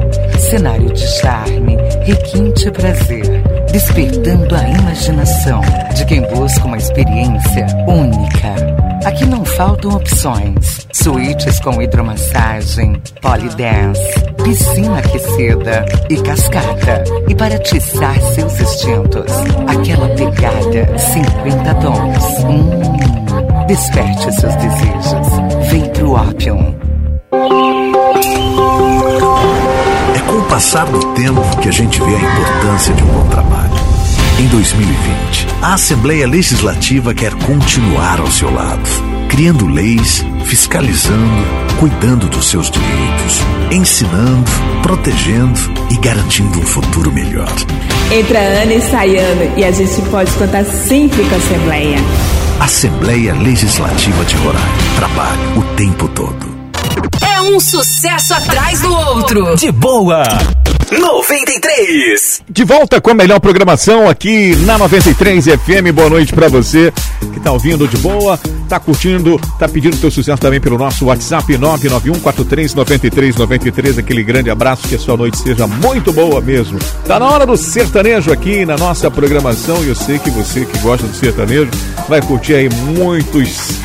[0.50, 1.76] Cenário de charme,
[2.06, 3.26] requinte prazer.
[3.70, 5.60] Despertando a imaginação
[5.94, 8.56] de quem busca uma experiência única.
[9.06, 10.88] Aqui não faltam opções.
[10.94, 17.04] Suítes com hidromassagem, polidense, piscina aquecida e cascata.
[17.28, 19.34] E para atiçar seus instintos,
[19.68, 22.44] aquela pegada 50 tons.
[22.46, 25.53] Hum, desperte seus desejos.
[25.74, 26.76] Vem pro Opium.
[30.16, 33.28] É com o passar do tempo que a gente vê a importância de um bom
[33.28, 33.74] trabalho.
[34.40, 38.88] Em 2020, a Assembleia Legislativa quer continuar ao seu lado,
[39.28, 41.44] criando leis, fiscalizando,
[41.80, 43.40] cuidando dos seus direitos,
[43.72, 44.52] ensinando,
[44.84, 45.60] protegendo
[45.90, 47.52] e garantindo um futuro melhor.
[48.12, 52.43] Entra Ana e sai Ana e a gente pode contar sempre com a Assembleia.
[52.60, 54.68] Assembleia Legislativa de Roraima.
[54.96, 56.54] Trabalho o tempo todo.
[57.34, 59.56] É um sucesso atrás do outro.
[59.56, 60.22] De boa.
[60.92, 62.44] 93.
[62.48, 65.92] De volta com a melhor programação aqui na 93 FM.
[65.96, 66.94] Boa noite pra você
[67.34, 68.40] que tá ouvindo de boa,
[68.70, 73.98] tá curtindo, tá pedindo teu sucesso também pelo nosso WhatsApp 991439393.
[73.98, 76.78] Aquele grande abraço, que a sua noite seja muito boa mesmo.
[77.08, 80.78] Tá na hora do sertanejo aqui na nossa programação e eu sei que você que
[80.78, 81.72] gosta do sertanejo
[82.08, 83.82] vai curtir aí muitos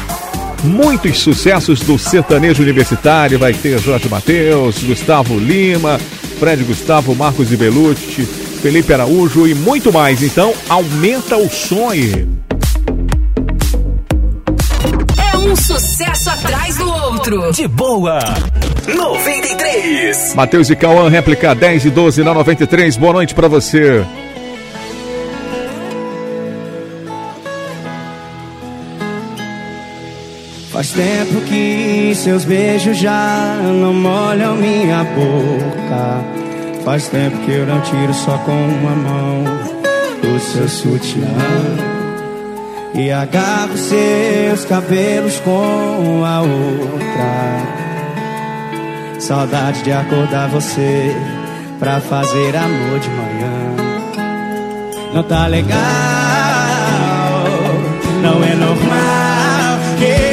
[0.65, 3.39] muitos sucessos do sertanejo universitário.
[3.39, 5.99] Vai ter Jorge Matheus, Gustavo Lima,
[6.39, 8.23] Fred Gustavo, Marcos Ibelucci,
[8.63, 10.23] Felipe Araújo e muito mais.
[10.23, 11.49] Então, aumenta o
[11.91, 12.27] aí.
[15.33, 17.53] É um sucesso atrás do outro.
[17.53, 18.19] De boa.
[18.87, 20.35] 93.
[20.35, 22.97] Matheus e Cauã, réplica 10 e 12 na 93.
[22.97, 24.05] Boa noite pra você.
[30.79, 36.25] Faz tempo que seus beijos já não molham minha boca.
[36.85, 39.43] Faz tempo que eu não tiro só com uma mão
[40.23, 41.27] o seu sutiã.
[42.95, 47.59] E agarro seus cabelos com a outra.
[49.19, 51.13] Saudade de acordar você
[51.81, 53.75] pra fazer amor de manhã.
[55.13, 55.79] Não tá legal,
[58.23, 59.09] não é normal.
[59.99, 60.28] Que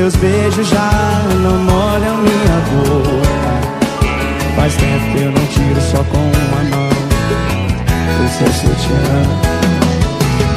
[0.00, 0.90] Seus beijos já
[1.42, 3.52] não molham minha boca.
[4.56, 6.88] Faz tempo que eu não tiro só com uma mão.
[8.24, 9.22] O seu sutiã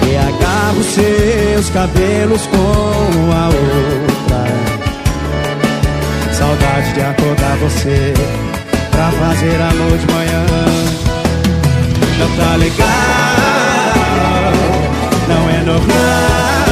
[0.07, 4.47] E agarro seus cabelos com a outra.
[6.31, 8.13] Saudade de acordar você
[8.91, 10.45] Pra fazer amor de manhã.
[12.17, 12.87] Não tá legal.
[15.27, 16.62] Não é normal.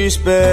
[0.00, 0.49] te espero.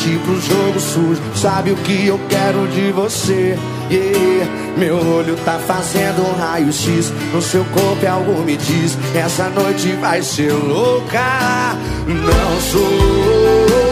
[0.00, 1.20] Partir pro jogo sujo.
[1.34, 3.58] Sabe o que eu quero de você?
[3.90, 4.50] Yeah.
[4.76, 8.06] Meu olho tá fazendo um raio-x no seu corpo.
[8.06, 11.76] Algo me diz: essa noite vai ser louca.
[12.06, 12.80] Não sou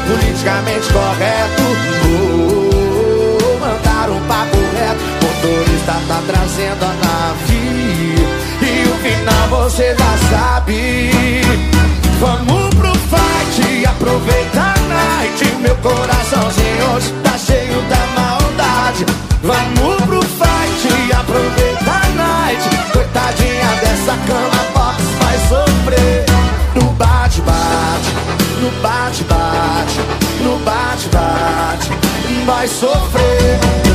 [0.07, 1.63] politicamente correto.
[3.41, 5.01] Vou mandar um papo reto.
[5.23, 7.59] Motorista tá trazendo a nave.
[8.63, 11.11] E o final você já sabe.
[12.21, 12.58] Vamos
[13.99, 15.57] aproveita a night.
[15.61, 19.05] Meu coraçãozinho hoje tá cheio da maldade.
[19.43, 22.69] Vamos pro fight, aproveita a night.
[22.93, 26.25] Coitadinha dessa cama box vai sofrer.
[26.75, 28.11] No bate bate,
[28.63, 30.01] no bate bate,
[30.43, 31.91] no bate bate,
[32.47, 33.88] vai sofrer.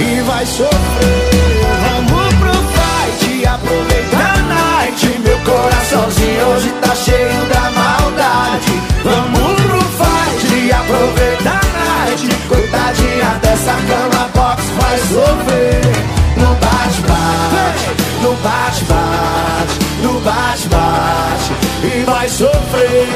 [0.00, 1.30] E vai sofrer.
[1.84, 5.18] Vamos pro fight, aproveita a night.
[5.22, 8.82] Meu coraçãozinho hoje tá cheio da maldade.
[9.04, 12.28] Vamos pro fight, aproveita a night.
[12.48, 15.80] Coitadinha dessa cama box vai sofrer.
[16.36, 17.88] No bate-bate,
[18.22, 21.52] no bate-bate, no bate-bate.
[21.84, 23.08] E vai sofrer.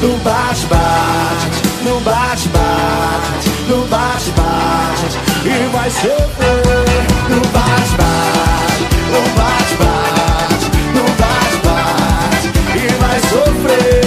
[0.00, 1.46] No bate-bate,
[1.82, 5.27] no bate-bate, no bate-bate.
[5.44, 6.84] E vai sofrer.
[7.28, 8.82] No bate-bate,
[9.12, 12.46] no bate-bate, no bate-bate.
[12.74, 14.02] E vai sofrer.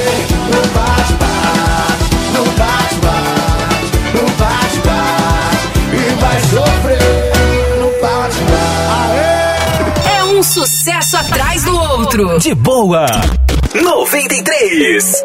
[0.52, 5.64] No bate-bate, no bate-bate, no bate-bate.
[5.94, 7.14] E vai sofrer.
[7.80, 8.90] No bate-bate.
[10.10, 12.40] É um sucesso atrás do outro.
[12.40, 13.06] De boa.
[13.74, 15.24] 93.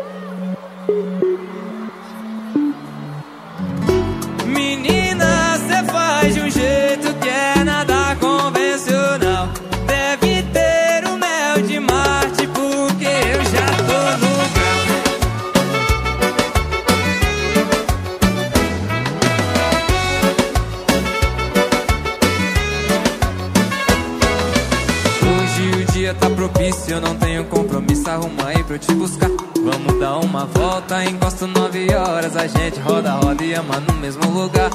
[28.17, 29.29] Arruma aí pra eu te buscar.
[29.29, 32.35] Vamos dar uma volta, encosto nove horas.
[32.35, 34.71] A gente roda, roda e ama no mesmo lugar.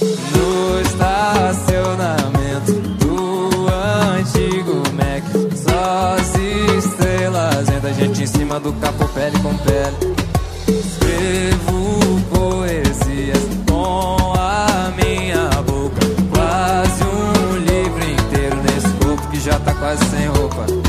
[0.00, 3.66] No estacionamento do
[4.14, 5.24] antigo Mac.
[5.56, 6.36] Só as
[6.84, 10.14] estrelas, vendo a gente em cima do capô, pele com pele.
[10.68, 16.00] Escrevo poesias com a minha boca.
[16.32, 20.81] Quase um livro inteiro nesse corpo que já tá quase sem roupa.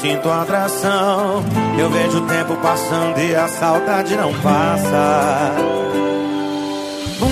[0.00, 1.44] Sinto atração.
[1.78, 5.52] Eu vejo o tempo passando e a saudade não passa.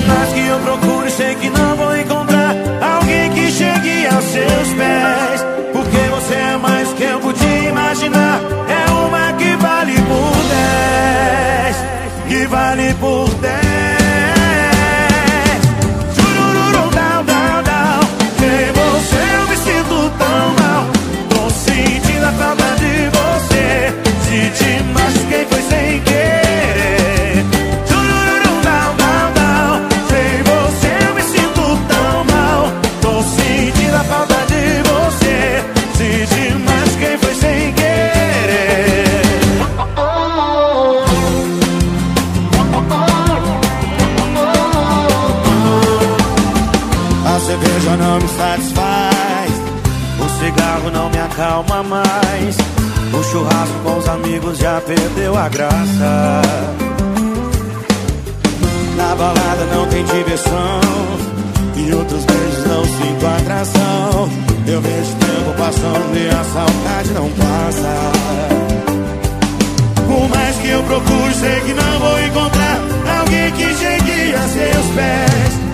[0.07, 2.55] Mais que eu procure, sei que não vou encontrar
[2.95, 5.47] alguém que chegue aos seus pés.
[5.73, 8.40] Porque você é mais que eu podia imaginar.
[8.69, 11.77] É uma que vale por dez.
[12.28, 13.68] Que vale por dez.
[51.39, 52.56] Acalma mais.
[53.12, 56.43] O churrasco com os amigos já perdeu a graça.
[58.97, 60.81] Na balada não tem diversão,
[61.77, 64.28] e outros beijos não sinto atração.
[64.66, 67.94] Eu vejo o tempo passando e a saudade não passa.
[70.06, 72.81] Por mais que eu procure, sei que não vou encontrar
[73.20, 75.68] alguém que chegue a seus pés.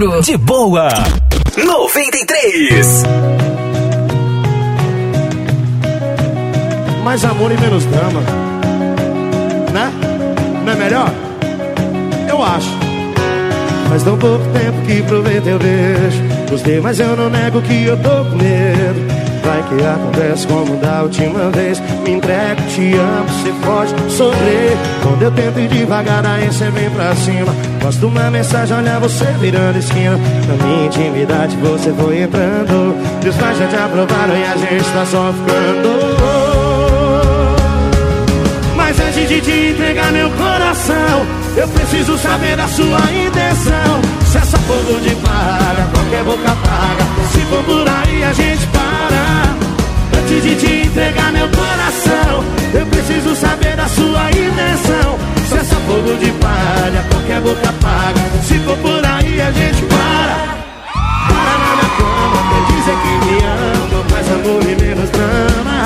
[0.00, 0.88] De boa.
[1.62, 3.02] 93.
[7.04, 8.22] Mais amor e menos drama.
[9.74, 9.92] Né?
[10.64, 11.12] Não é melhor?
[12.26, 12.70] Eu acho.
[13.90, 16.22] Faz tão pouco tempo que proveito eu vejo.
[16.48, 18.69] Gostei, mas eu não nego que eu tô com medo.
[19.50, 21.80] Vai que acontece como da última vez.
[22.04, 24.78] Me entrego, te amo, você pode sofrer.
[25.02, 27.52] Quando eu tento ir devagar, aí você vem pra cima.
[27.80, 30.16] Posto uma mensagem, olha você virando esquina.
[30.46, 32.94] Na minha intimidade você foi entrando.
[33.24, 35.88] Meus pais já te aprovaram e a gente tá só ficando.
[38.76, 44.00] Mas antes de te entregar meu coração, eu preciso saber da sua intenção.
[44.26, 47.04] Se essa fogo de paga, qualquer boca paga.
[47.32, 48.64] Se for por aí, a gente
[50.18, 52.44] Antes de te entregar meu coração.
[52.72, 55.18] Eu preciso saber da sua intenção.
[55.48, 58.20] Se só fogo de palha, qualquer boca paga.
[58.46, 60.36] Se for por aí, a gente para.
[61.28, 64.04] Para na minha cama, até dizer que me ama.
[64.10, 65.78] Mais amor e menos drama.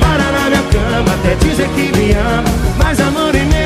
[0.00, 2.44] Para na minha cama, até dizer que me ama.
[2.82, 3.63] Mais amor e menos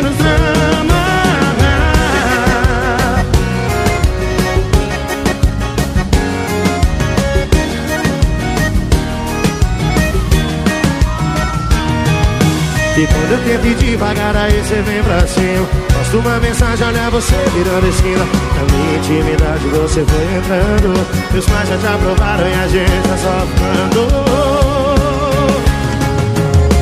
[12.98, 15.68] E quando eu tento ir devagar, aí você vem pra cima.
[15.94, 18.26] Posto uma mensagem, olha você virando esquina.
[18.56, 21.06] Na minha intimidade você foi entrando.
[21.30, 23.46] Meus pais já te aprovaram e a gente tá só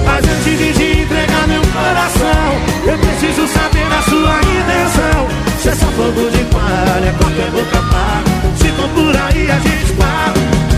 [0.06, 2.48] Mas antes de te entregar meu coração
[2.86, 5.28] Eu preciso saber a sua intenção.
[5.60, 9.92] Se é só fogo de palha, qualquer boca paga Se for por aí a gente
[9.92, 10.75] para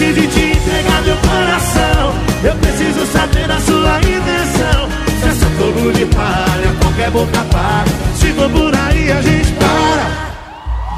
[0.00, 2.14] Antes de te entregar meu coração.
[2.42, 4.88] Eu preciso saber a sua intenção.
[5.20, 9.52] Se é só fogo de palha, qualquer boca paga Se for por aí a gente
[9.52, 10.06] para.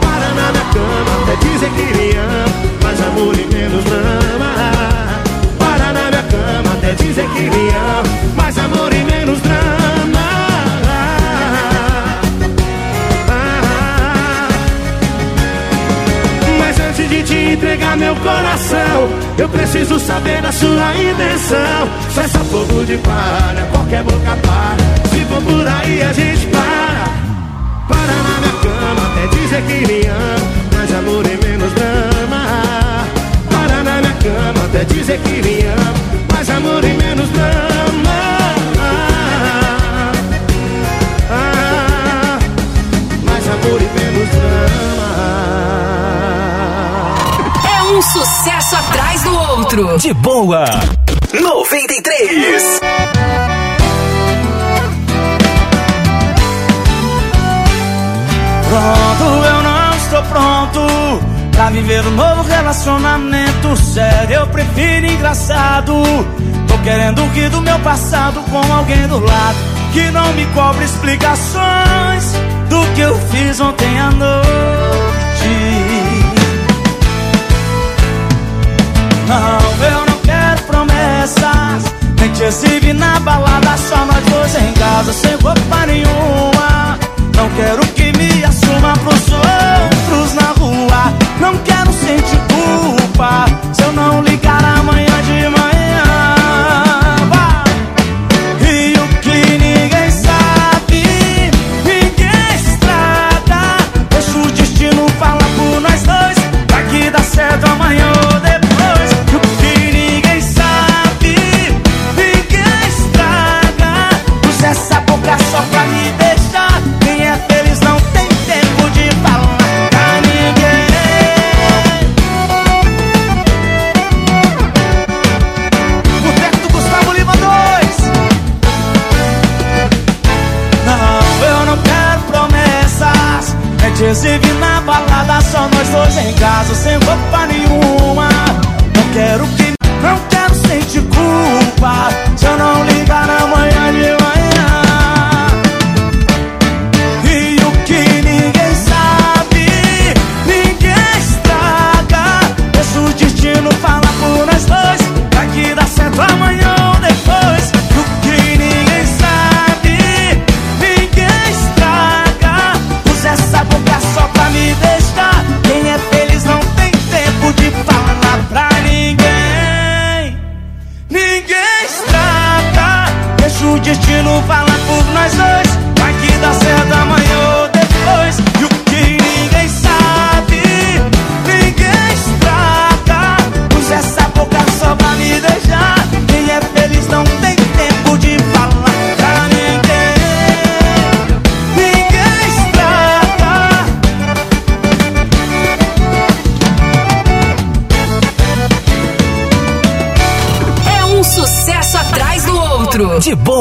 [0.01, 2.45] Para na minha cama, até dizer que me ama
[2.85, 4.55] Mais amor e menos drama.
[5.59, 8.03] Para na minha cama, até dizer que me ama
[8.37, 9.82] Mais amor e menos drama
[17.53, 19.09] entregar meu coração.
[19.39, 21.89] Eu preciso saber da sua intenção.
[22.11, 25.09] Só fogo de palha, qualquer boca para.
[25.11, 27.12] Se for por aí a gente para.
[27.89, 30.77] Para na minha cama, até dizer que me ama.
[30.77, 33.05] Mais amor e menos drama.
[33.51, 35.95] Para na minha cama, até dizer que me ama.
[36.33, 37.53] Mais amor e menos drama.
[41.31, 42.39] Ah,
[43.24, 44.91] Mais amor e menos drama
[48.03, 49.99] um sucesso atrás do outro.
[49.99, 50.65] De boa.
[51.33, 52.81] 93.
[58.69, 60.81] Pronto, eu não estou pronto
[61.53, 64.35] pra viver um novo relacionamento sério.
[64.35, 65.95] Eu prefiro engraçado.
[66.66, 69.59] Tô querendo rir do meu passado com alguém do lado
[69.93, 72.33] que não me cobre explicações
[72.69, 74.82] do que eu fiz ontem à noite.
[79.33, 81.95] Não, eu não quero promessas.
[82.21, 86.99] Nem te exibe na balada, só nós dois em casa, sem roupa nenhuma.
[87.35, 91.15] Não quero que me assuma pros outros na rua.
[91.41, 95.61] Não quero sentir culpa se eu não ligar amanhã de manhã.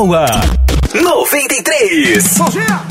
[0.08, 0.26] Boa.
[0.94, 2.38] 93.
[2.38, 2.82] Bom dia!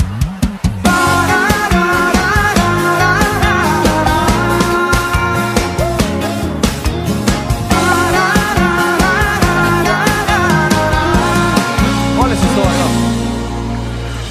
[12.17, 12.85] Olha essa história,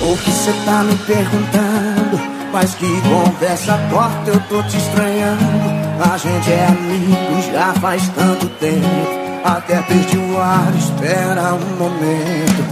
[0.00, 2.20] O que cê tá me perguntando?
[2.52, 5.44] Mas que conversa torta, eu tô te estranhando.
[6.12, 9.20] A gente é amigo já faz tanto tempo.
[9.44, 12.69] Até perdi o ar, espera um momento.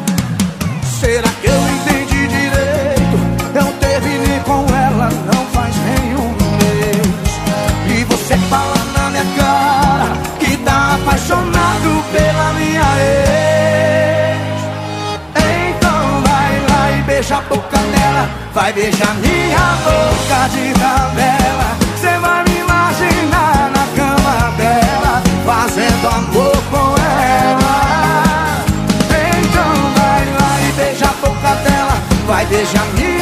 [11.08, 14.60] Apaixonado pela minha ex.
[15.36, 21.76] Então vai lá e beija a boca dela, vai beijar minha boca de tabela.
[21.96, 27.76] Você vai me imaginar na cama dela, fazendo amor com ela.
[29.08, 33.17] Então vai lá e beija a boca dela, vai beijar minha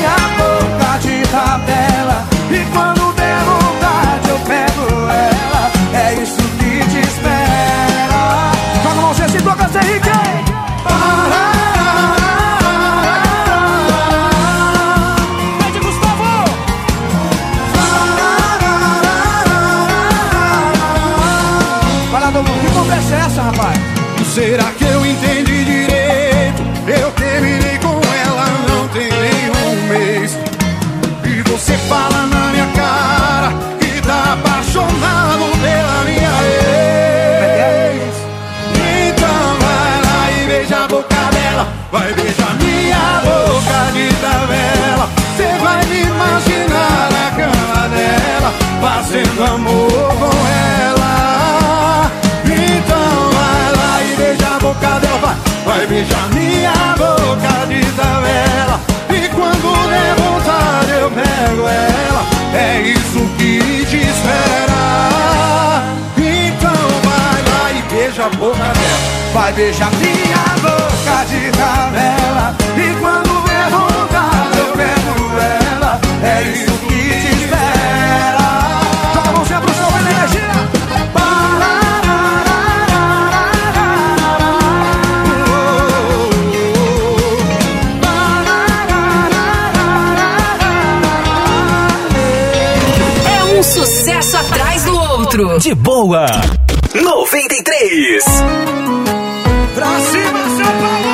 [49.66, 50.47] amor com
[50.86, 52.10] ela.
[52.44, 58.80] Então vai lá e beija a boca dela, vai, vai beijar minha boca de tabela.
[59.10, 62.22] E quando der vontade eu pego ela,
[62.55, 65.82] é isso que te espera.
[66.16, 69.16] Então vai lá e beija a boca dela.
[69.34, 70.56] Vai beijar minha
[95.36, 96.24] De boa.
[96.94, 98.24] 93.
[99.74, 101.06] Pra cima, São Paulo!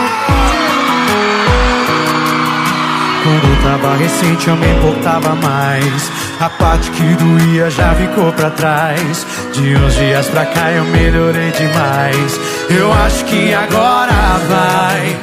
[3.24, 6.10] Quando tava recente eu me importava mais.
[6.38, 9.26] A parte que doía já ficou pra trás.
[9.54, 12.40] De uns dias pra cá eu melhorei demais.
[12.70, 15.16] Eu acho que agora vai.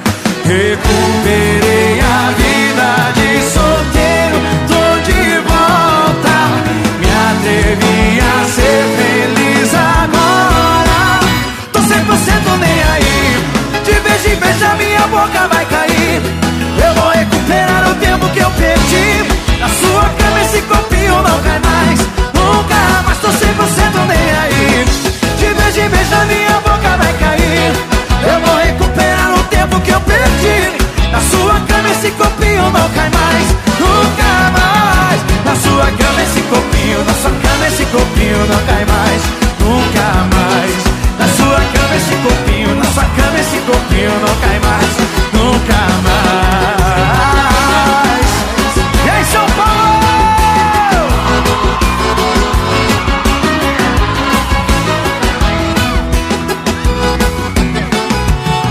[0.43, 4.39] Recuperei a vida de solteiro.
[4.67, 6.35] Tô de volta.
[6.99, 8.88] Me atrevi a ser
[12.09, 13.45] Tô 100% nem aí.
[13.85, 16.19] De vez em vez a minha boca vai cair.
[16.83, 19.59] Eu vou recuperar o tempo que eu perdi.
[19.59, 21.99] Na sua cama esse copinho não cai mais.
[22.33, 24.85] Nunca mais tô 100% nem aí.
[25.37, 27.73] De vez em vez a minha boca vai cair.
[28.23, 31.11] Eu vou recuperar o tempo que eu perdi.
[31.11, 33.47] Na sua cama esse copinho não cai mais.
[33.79, 35.21] Nunca mais.
[35.45, 39.38] Na sua cama esse copinho Na sua cama esse copinho não cai mais
[41.99, 46.79] esse copinho Na sua cama esse copinho não cai mais Nunca mais.
[49.05, 49.99] E aí São Paulo?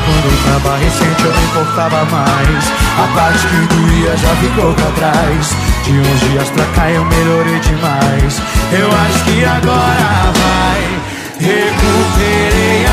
[0.05, 2.73] Quando tava recente eu não importava mais.
[2.99, 5.57] A parte que doía já ficou pra trás.
[5.85, 8.43] De uns dias pra cá eu melhorei demais.
[8.73, 11.01] Eu acho que agora vai.
[11.41, 12.88] Recuperei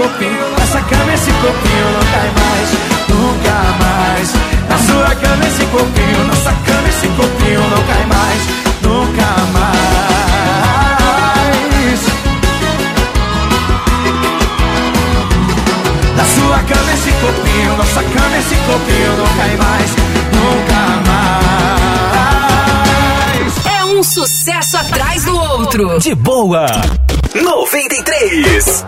[0.00, 2.70] copinho Nessa cama esse copinho não cai mais
[3.08, 4.32] Nunca mais
[4.68, 8.42] Na sua cama esse copinho Nossa cama esse copinho não cai mais
[8.82, 10.00] Nunca mais
[16.16, 19.90] Na sua cama esse copinho Nossa cama esse copinho não cai mais
[20.32, 21.36] Nunca mais
[23.66, 25.98] É um sucesso atrás do outro.
[25.98, 26.66] De boa.
[27.34, 28.84] 93.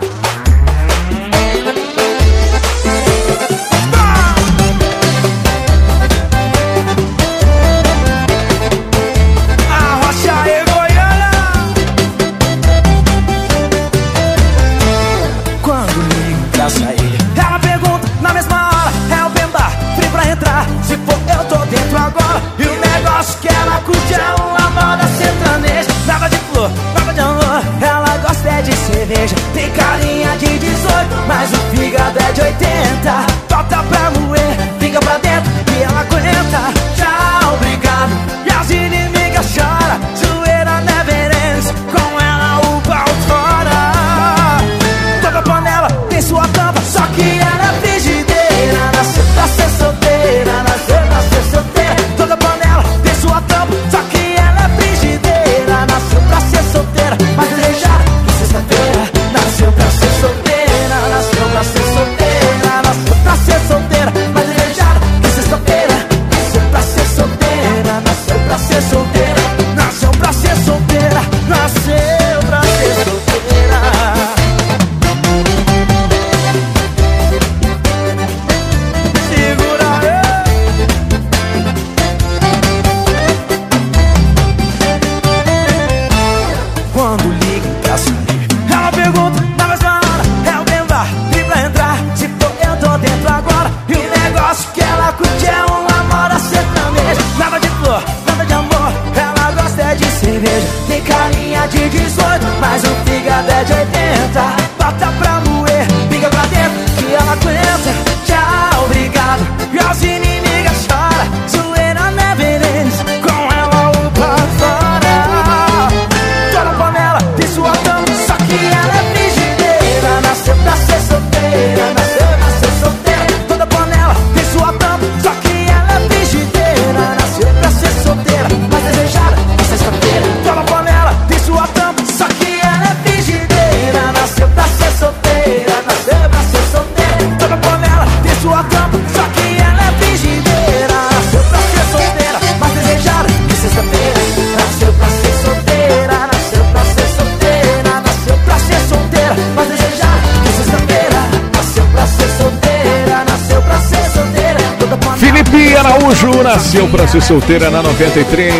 [157.13, 158.53] Ser solteira na 93.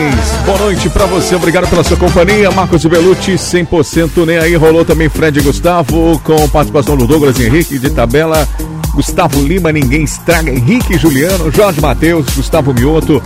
[0.45, 2.51] Boa noite para você, obrigado pela sua companhia.
[2.51, 4.55] Marcos Belucci, 100% nem aí.
[4.55, 8.47] Rolou também Fred Gustavo, com participação do Douglas Henrique de tabela.
[8.93, 10.51] Gustavo Lima, ninguém estraga.
[10.51, 13.23] Henrique Juliano, Jorge Matheus, Gustavo Mioto.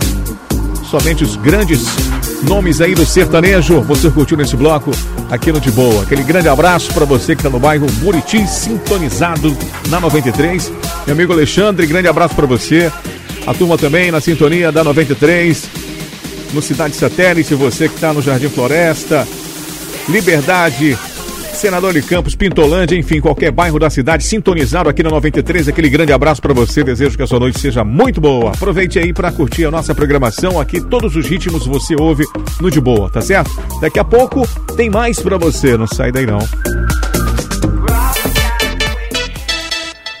[0.88, 1.84] Somente os grandes
[2.44, 3.82] nomes aí do sertanejo.
[3.82, 4.92] Você curtiu nesse bloco
[5.30, 6.04] aqui no De Boa.
[6.04, 9.54] Aquele grande abraço para você que está no bairro Buriti, sintonizado
[9.90, 10.72] na 93.
[11.04, 12.90] Meu amigo Alexandre, grande abraço para você.
[13.48, 15.70] A turma também na sintonia da 93.
[16.52, 19.26] No Cidade Satélite, você que está no Jardim Floresta,
[20.06, 20.98] Liberdade,
[21.54, 25.66] Senador de Campos, Pintolândia, enfim, qualquer bairro da cidade sintonizado aqui na 93.
[25.66, 26.84] Aquele grande abraço para você.
[26.84, 28.50] Desejo que a sua noite seja muito boa.
[28.50, 30.78] Aproveite aí para curtir a nossa programação aqui.
[30.78, 32.26] Todos os ritmos você ouve
[32.60, 33.50] no de boa, tá certo?
[33.80, 34.46] Daqui a pouco
[34.76, 35.74] tem mais para você.
[35.74, 36.40] Não sai daí não.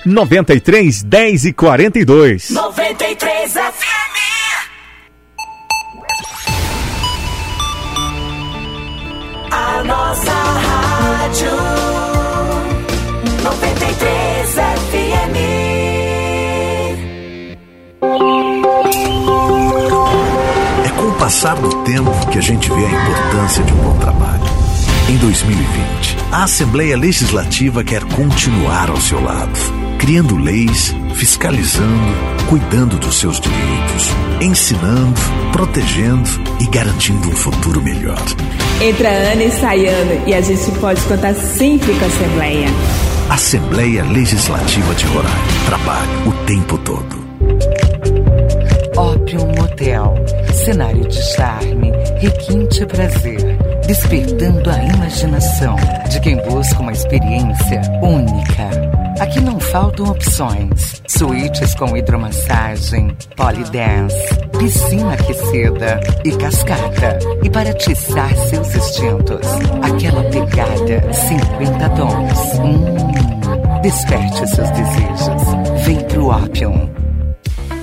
[0.06, 2.57] 93 10 e 42.
[25.28, 29.52] 2020, a Assembleia Legislativa quer continuar ao seu lado,
[29.98, 32.14] criando leis, fiscalizando,
[32.48, 34.08] cuidando dos seus direitos,
[34.40, 35.20] ensinando,
[35.52, 36.30] protegendo
[36.62, 38.24] e garantindo um futuro melhor.
[38.80, 42.68] Entra Ana e sai Ana e a gente pode contar sempre com a Assembleia.
[43.28, 45.38] Assembleia Legislativa de Roraima.
[45.66, 47.18] Trabalho o tempo todo.
[48.96, 50.14] Opium Motel.
[50.54, 53.57] Cenário de charme, requinte prazer.
[53.88, 55.74] Despertando a imaginação
[56.10, 58.68] de quem busca uma experiência única.
[59.18, 61.00] Aqui não faltam opções.
[61.08, 67.18] Suítes com hidromassagem, polidense, piscina aquecida e cascata.
[67.42, 69.46] E para atiçar seus instintos,
[69.82, 72.58] aquela pegada 50 tons.
[72.58, 75.86] Hum, desperte seus desejos.
[75.86, 76.97] Vem pro Opium.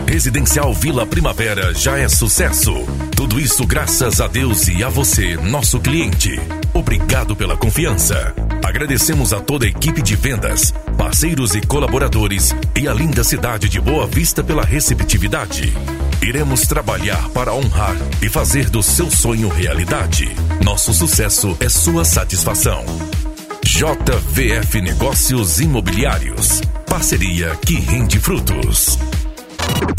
[0.07, 2.73] Residencial Vila Primavera já é sucesso.
[3.15, 6.40] Tudo isso graças a Deus e a você, nosso cliente.
[6.73, 8.34] Obrigado pela confiança.
[8.64, 13.82] Agradecemos a toda a equipe de vendas, parceiros e colaboradores e a linda cidade de
[13.82, 15.73] Boa Vista pela receptividade.
[16.22, 20.30] Iremos trabalhar para honrar e fazer do seu sonho realidade.
[20.64, 22.86] Nosso sucesso é sua satisfação.
[23.64, 26.61] JVF Negócios Imobiliários.
[26.88, 28.98] Parceria que rende frutos.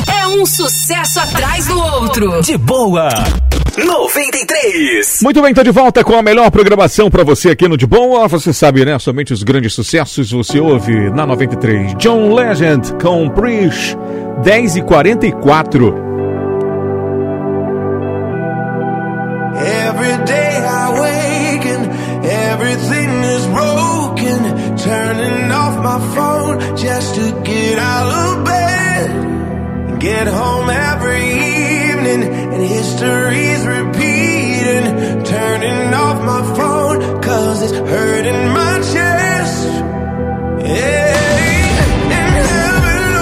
[0.09, 2.43] É um sucesso atrás do outro.
[2.43, 3.09] De boa.
[3.77, 5.21] 93.
[5.23, 8.27] Muito bem, tô de volta com a melhor programação pra você aqui no De Boa.
[8.27, 8.99] Você sabe, né?
[8.99, 11.95] Somente os grandes sucessos você ouve na 93.
[11.99, 13.97] John Legend com Prish,
[14.43, 15.95] 10 e 44.
[19.59, 21.87] Every day I wake and
[22.25, 24.77] everything is broken.
[24.77, 29.36] Turning off my phone just to get out of bed.
[29.99, 35.25] Get home every evening and history's repeating.
[35.25, 39.67] Turning off my phone cause it's hurting my chest.
[40.65, 41.17] Yeah.
[42.09, 43.17] Oh, and heaven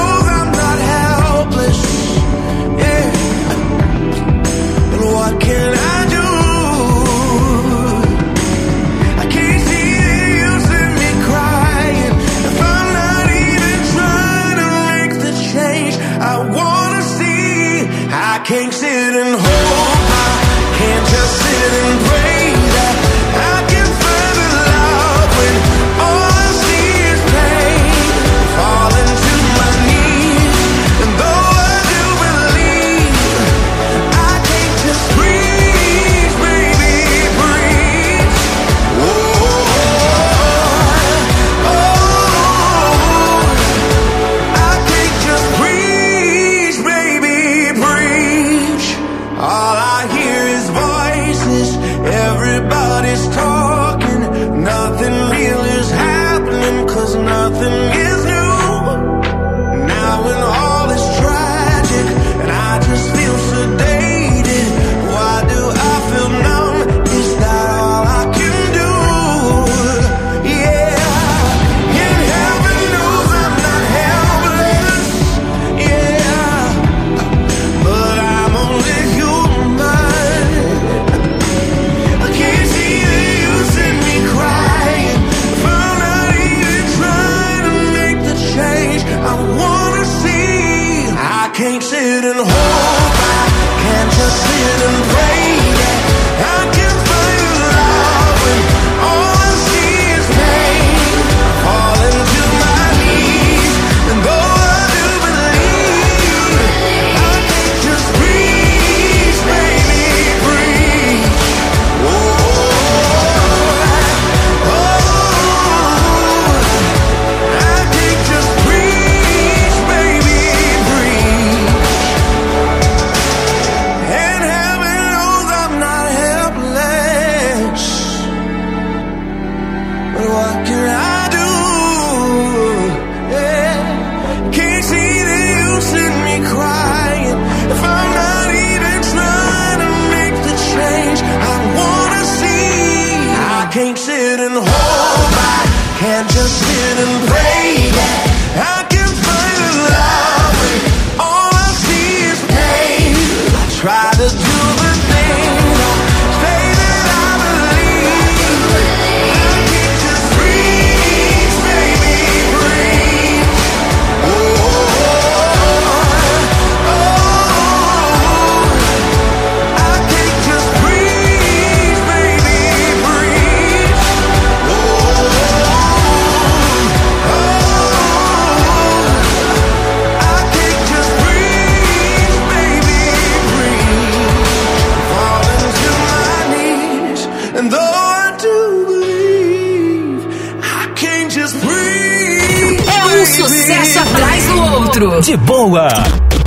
[195.27, 195.89] De boa.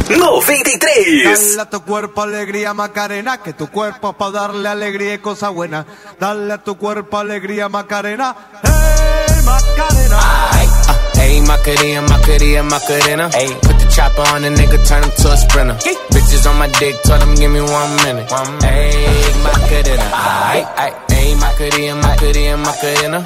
[0.08, 1.24] 93.
[1.24, 5.84] Dale a tu cuerpo alegría Macarena, que tu cuerpo para darle alegría y cosa buena.
[6.20, 8.36] Dale a tu cuerpo alegría Macarena.
[8.64, 10.20] Hey Macarena.
[11.16, 13.30] Hey, Macarena, Macarena, Macarena.
[13.34, 15.74] Hey, put the chopper on the nigga, turn him to a sprinter.
[16.14, 18.32] Bitches on my dick, tell them give me one minute.
[18.62, 20.10] Hey, Macarena.
[20.14, 23.26] Ay, ay, hey, Macarena, Macarena, Macarena.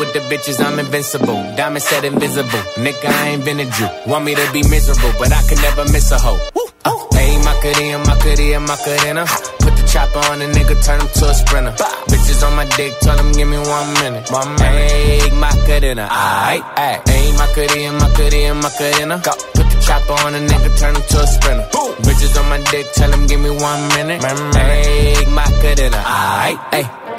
[0.00, 1.36] with the bitches, I'm invincible.
[1.56, 2.62] Diamond said invisible.
[2.80, 3.88] Nigga, I ain't been a Jew.
[4.06, 6.40] Want me to be miserable, but I can never miss a hoe.
[6.84, 9.24] Uh, Hey, Macarena, Macarena, Macarena.
[9.60, 11.72] Put the chopper on a nigga, turn him to a sprinter.
[12.08, 14.24] Bitches on my dick, tell him give me one minute.
[14.32, 14.90] One minute.
[14.90, 17.08] Hey, Macarena, aight, aight.
[17.08, 19.20] Hey, Macarena, Macarena, Macarena.
[19.22, 19.32] Go.
[19.52, 21.68] Put the chopper on a nigga, turn him to a sprinter.
[22.00, 24.24] Bitches on my dick, tell him give me one minute.
[24.24, 26.99] Hey, Macarena, aight, aight.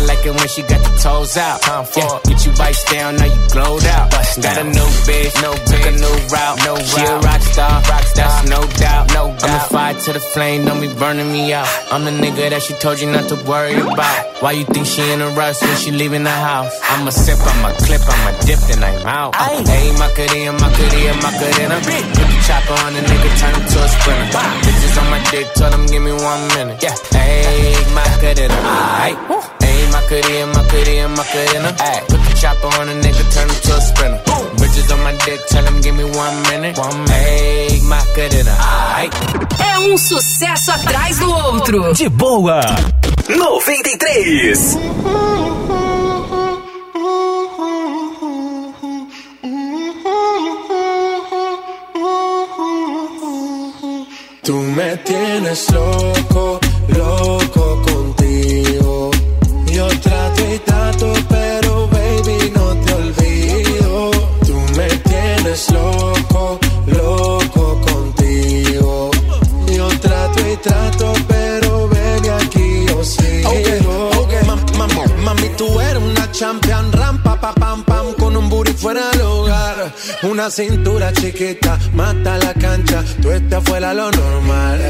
[0.00, 1.60] I like it when she got the toes out.
[1.60, 2.20] Time for Yeah.
[2.24, 4.10] Get you bites down, now you glowed out.
[4.10, 6.56] Bust Got a new bitch, no took a new route.
[6.64, 8.24] No she a rock star, rock star.
[8.24, 9.12] that's no doubt.
[9.12, 9.44] No doubt.
[9.44, 11.68] I'm a fire to the flame, don't be burning me out.
[11.92, 14.40] I'm the nigga that she told you not to worry about.
[14.40, 16.72] Why you think she in a rush when she leaving the house?
[16.88, 19.34] I'm a sip, I'm a clip, I'm a dip, then I'm out.
[19.36, 21.76] Hey, Macarena, Macarena, Macarena.
[21.84, 24.38] Put the chopper on the nigga, turn him to a sprinter.
[24.64, 26.82] Bitches on my dick, tell them give me one minute.
[26.82, 28.56] Yeah, hey, Macarena,
[29.04, 29.59] aight.
[29.92, 31.76] Macarena, Macarena, Macarena.
[31.78, 34.22] Ay, put the chopper on a nigga, turn him to a sprinter.
[34.56, 36.78] Bitches on my dick, tell them give me one minute.
[36.78, 37.12] One minute.
[37.12, 38.56] Hey, Macarena.
[39.58, 41.92] É um sucesso atrás do outro.
[41.94, 42.60] De boa.
[43.28, 44.78] 93.
[54.42, 56.69] Tú me tienes loco
[70.62, 73.50] trato pero baby aquí yo sigo.
[74.76, 79.20] Mami, mami, tú eres una champion rampa pa pam pam con un booty fuera del
[79.22, 79.92] hogar.
[80.22, 84.80] Una cintura chiquita, mata la cancha, tú estás fuera lo normal.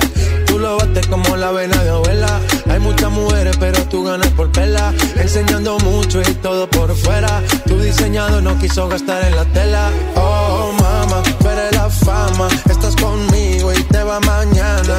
[0.47, 2.41] Tú lo bates como la vena de abuela.
[2.69, 4.93] Hay muchas mujeres, pero tú ganas por pela.
[5.17, 7.43] Enseñando mucho y todo por fuera.
[7.67, 9.91] Tu diseñado no quiso gastar en la tela.
[10.17, 11.23] Oh, mama,
[11.53, 12.49] eres la fama.
[12.69, 14.99] Estás conmigo y te va mañana.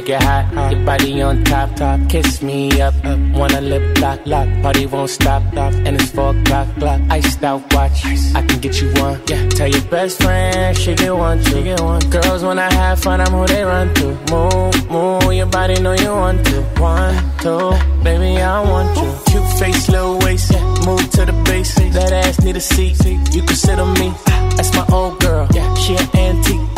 [0.00, 0.72] make it hot, hot.
[0.72, 1.98] Your body on top, top.
[2.08, 3.18] Kiss me up, up.
[3.38, 4.48] Wanna lip lock, lock.
[4.62, 5.72] Party won't stop, stop.
[5.86, 7.00] And it's four o'clock, clock.
[7.10, 8.04] Iced out watch.
[8.38, 9.20] I can get you one.
[9.26, 9.48] Yeah.
[9.56, 12.00] Tell your best friend she get one, she get one.
[12.10, 14.06] Girls when I have fun, I'm who they run to.
[14.32, 15.32] Move, move.
[15.32, 16.58] Your body know you want to.
[16.80, 17.72] One, two,
[18.04, 19.10] baby I want you.
[19.30, 20.52] Cute face, little waist.
[20.52, 20.86] Yeah.
[20.86, 21.74] Move to the base.
[21.74, 22.96] That ass need a seat.
[23.34, 24.12] You can sit on me.
[24.28, 24.54] Ah.
[24.56, 25.46] That's my old girl.
[25.52, 25.74] Yeah.
[25.74, 26.77] She an antique.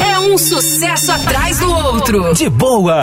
[0.00, 2.34] É um sucesso atrás do outro.
[2.34, 3.00] De boa.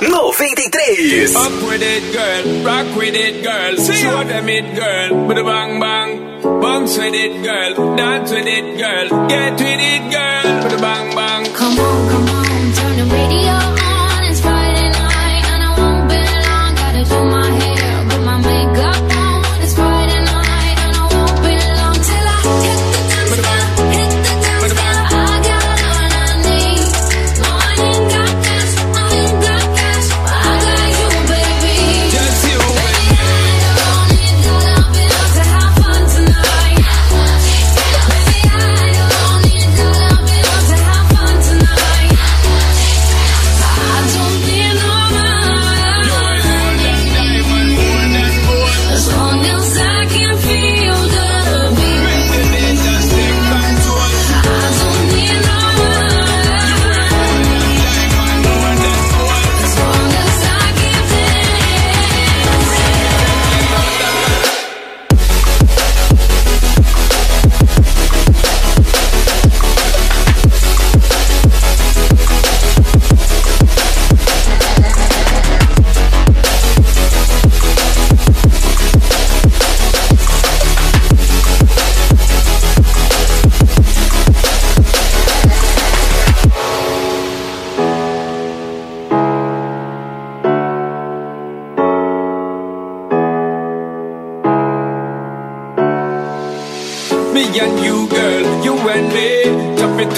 [0.00, 1.34] 93.
[1.36, 2.64] Up with it, girl.
[2.64, 3.76] Rock with it, girl.
[3.76, 5.26] Show them it, girl.
[5.26, 6.60] With a bang bang.
[6.60, 7.96] Bounce with it, girl.
[7.96, 9.26] Dance with it, girl.
[9.26, 10.64] Get with it, girl.
[10.64, 11.15] With a bang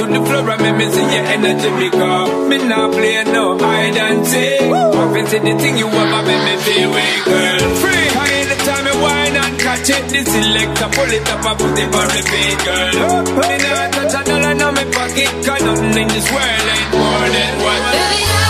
[0.08, 3.96] on the floor and make me see your energy because me not play no hide
[3.96, 4.60] and seek.
[4.62, 7.60] I've been the thing you want, but make me feel weak, girl.
[7.82, 8.08] Free.
[8.16, 11.94] Cause anytime you whine and catch it, this selector pull it up and put it
[11.94, 12.96] on repeat, girl.
[13.36, 17.28] Me not touch a dollar in my pocket 'cause nothing in this world ain't more
[17.34, 18.47] than what.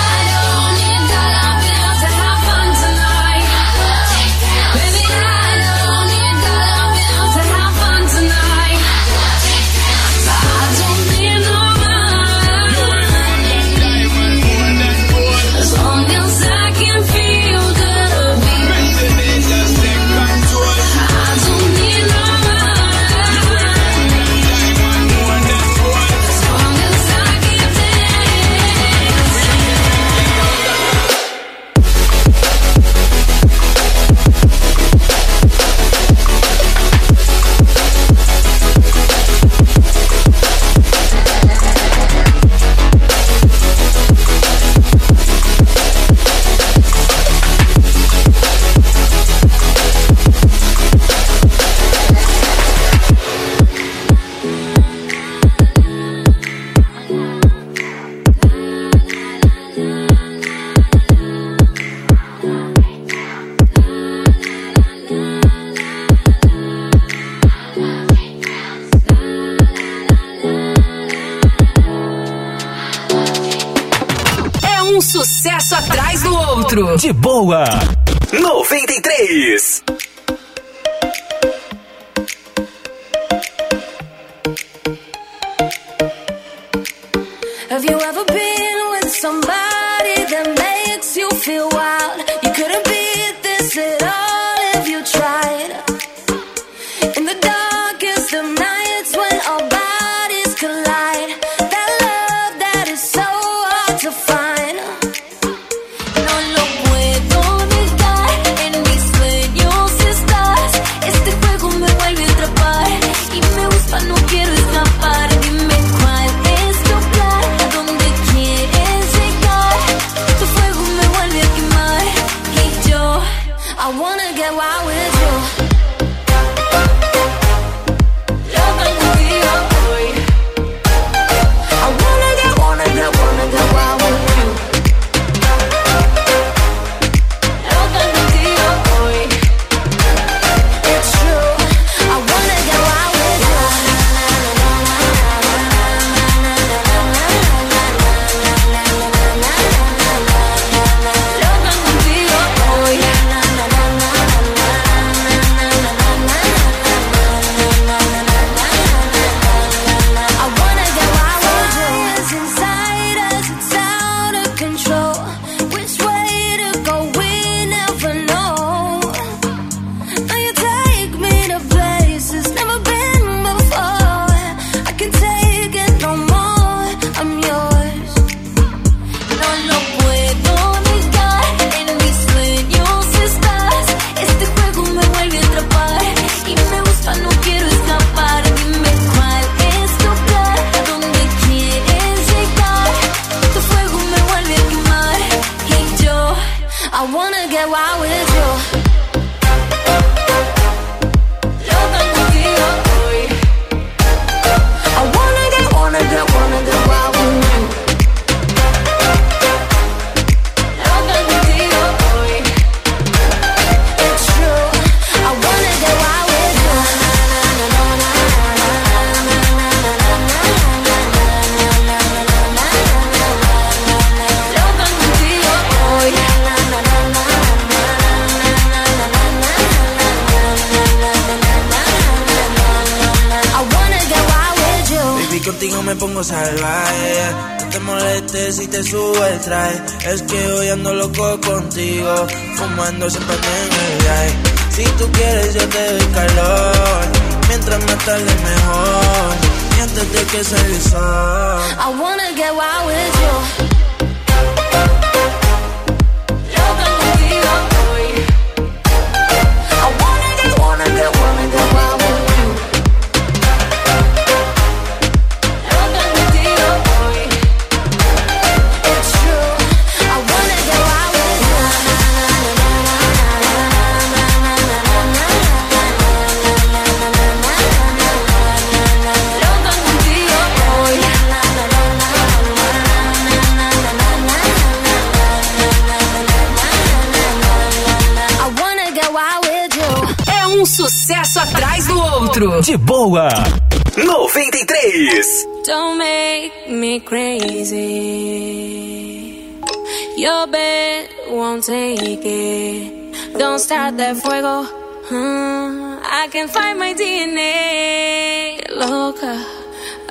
[306.21, 308.59] I can find my DNA.
[308.75, 309.35] Loca.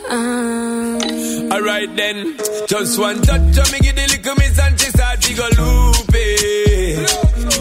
[0.09, 5.19] Um, Alright then, just one touch of me give the little miss and she start
[5.19, 6.95] to go loopy.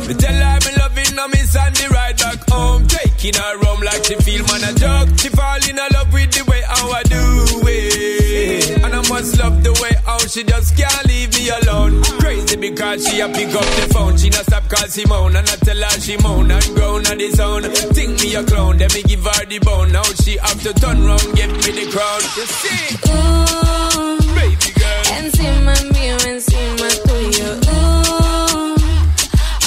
[0.07, 2.87] Me tell her I'm loving her miss and the ride back home.
[2.87, 5.19] Taking her home like she feel man a joke.
[5.19, 8.79] She fall in love with the way how I do it.
[8.85, 9.91] And I must love the way
[10.27, 12.03] how she just can't leave me alone.
[12.21, 14.17] Crazy because she a pick up the phone.
[14.17, 17.31] She not stop call Simone and I tell her she moan and groan on the
[17.31, 17.63] zone.
[17.95, 19.93] Think me a clown, then me give her the bone.
[19.93, 22.21] Now she have to turn round, give me the crown.
[22.37, 22.97] You see?
[23.07, 25.05] Ooh, baby girl.
[25.19, 27.49] Encima mío, encima tuyo.
[27.71, 28.77] Ooh,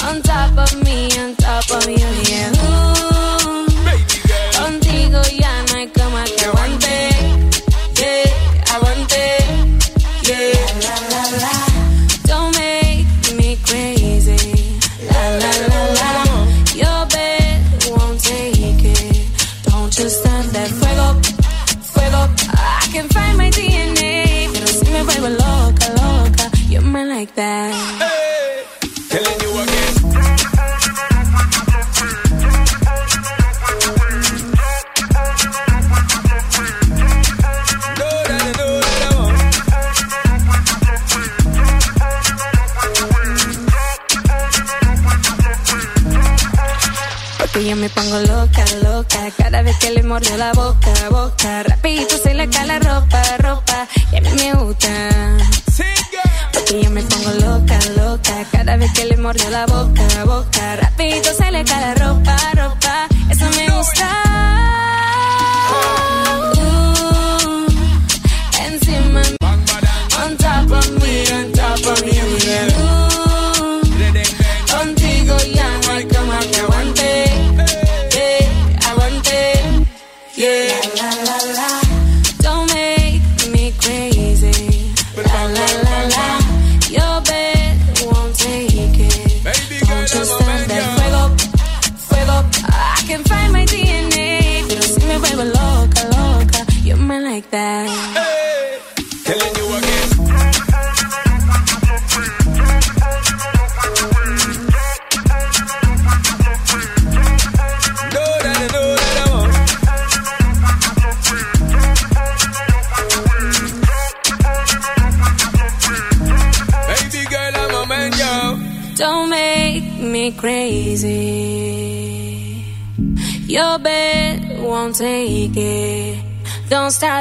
[0.08, 2.59] on top of me, on top of you, yeah.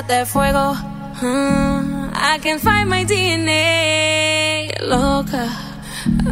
[0.10, 0.74] That fuego.
[0.74, 2.10] huh?
[2.14, 4.72] I can find my DNA.
[4.82, 5.48] Loca.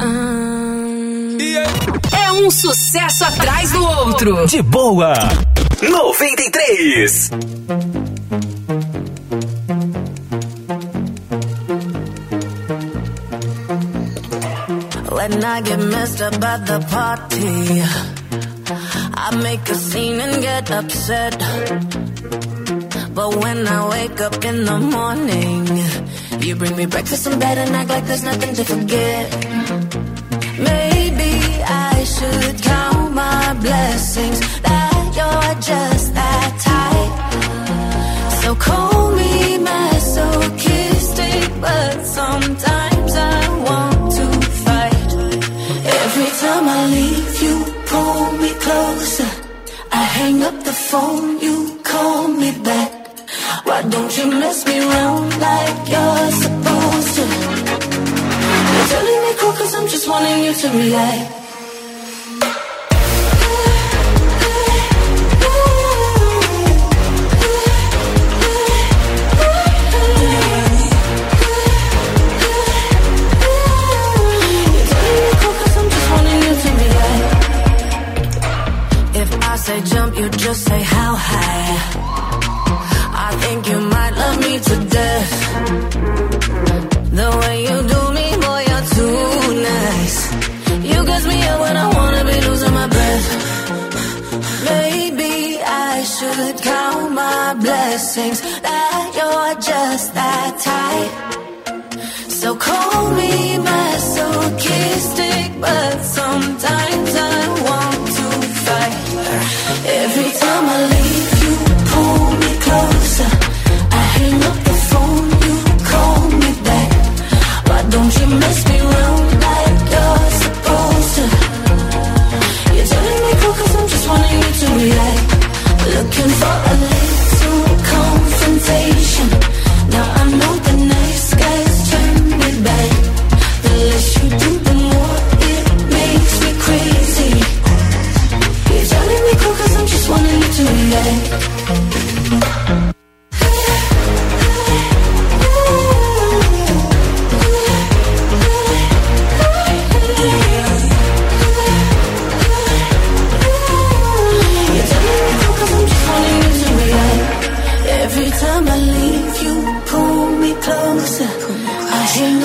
[0.02, 1.38] Um,
[2.12, 4.48] É um sucesso atrás do outro.
[4.48, 5.14] De boa.
[5.82, 7.30] 93.
[15.18, 17.82] When I get messed up at the party,
[19.16, 21.34] I make a scene and get upset.
[23.36, 25.68] When I wake up in the morning,
[26.42, 29.26] you bring me breakfast in bed and act like there's nothing to forget.
[30.58, 31.34] Maybe
[31.64, 37.14] I should count my blessings that you're just that type.
[38.42, 44.26] So call me masochistic, but sometimes I want to
[44.66, 45.12] fight.
[46.02, 47.56] Every time I leave, you
[47.88, 49.30] pull me closer.
[49.92, 51.37] I hang up the phone,
[54.18, 57.26] you mess me around like you're supposed to?
[58.74, 61.47] You're telling me cool cause I'm just wanting you to react.
[98.18, 101.12] Blessings that you're just that tight.
[102.30, 106.37] So call me masochistic, but sometimes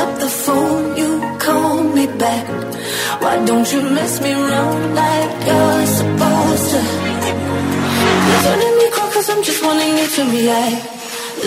[0.02, 2.44] up the phone, you call me back.
[3.22, 6.80] Why don't you mess me around like you're supposed to?
[8.26, 10.82] You're turning me cold cause I'm just wanting you to react.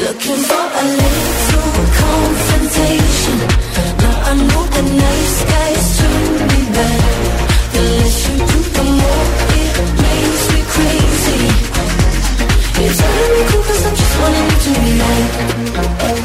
[0.03, 3.38] Looking for a little confrontation.
[3.76, 6.07] But now I know the nice guys to
[6.49, 7.02] me bad.
[7.73, 9.27] The less you do, the more
[9.61, 9.76] it
[10.06, 11.41] makes me crazy.
[12.80, 16.24] You're turning me cold cause I'm just wanting you to react.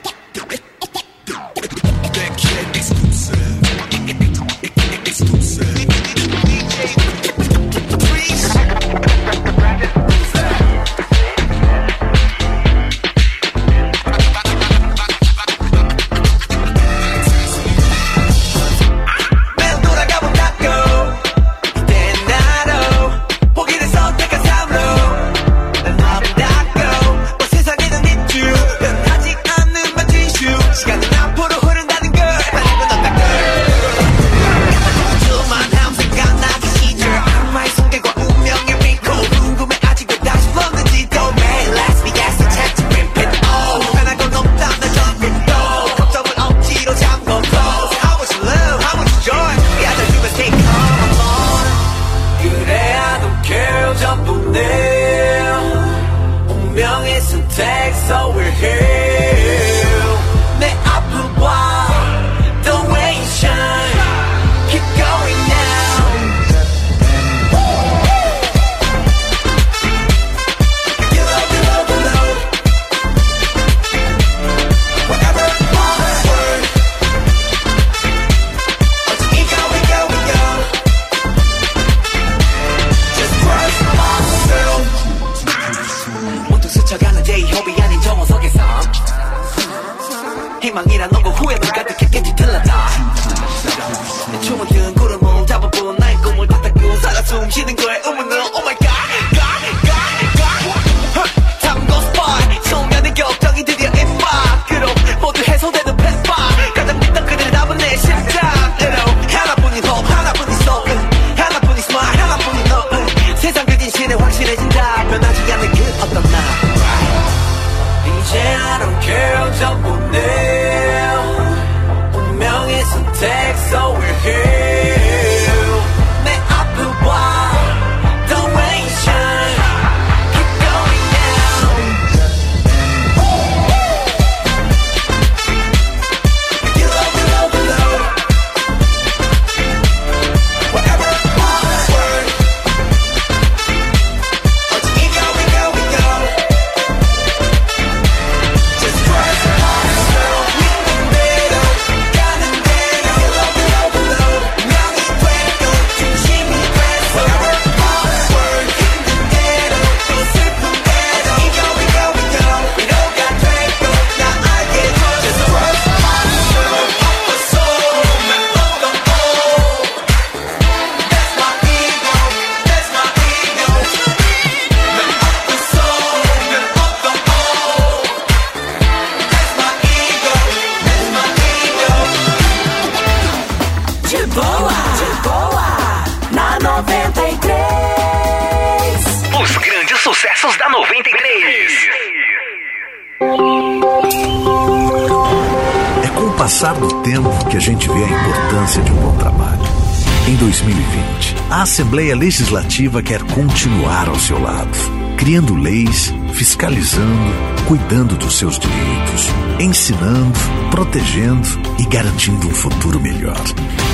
[202.21, 204.77] legislativa quer continuar ao seu lado,
[205.17, 207.33] criando leis, fiscalizando,
[207.67, 209.27] cuidando dos seus direitos,
[209.59, 210.37] ensinando,
[210.69, 211.47] protegendo
[211.79, 213.41] e garantindo um futuro melhor.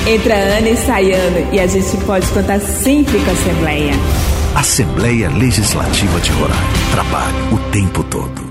[0.06, 3.92] Entra Ana e sai Ana e a gente pode contar sempre com a Assembleia.
[4.54, 6.62] Assembleia Legislativa de Roraima.
[6.92, 8.42] Trabalho o tempo todo.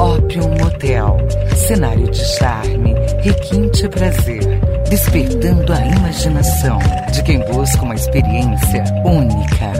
[0.00, 1.18] Opium Motel.
[1.56, 4.42] Cenário de charme, requinte e prazer.
[4.90, 6.80] Despertando a imaginação
[7.22, 9.72] de quem busca uma experiência única.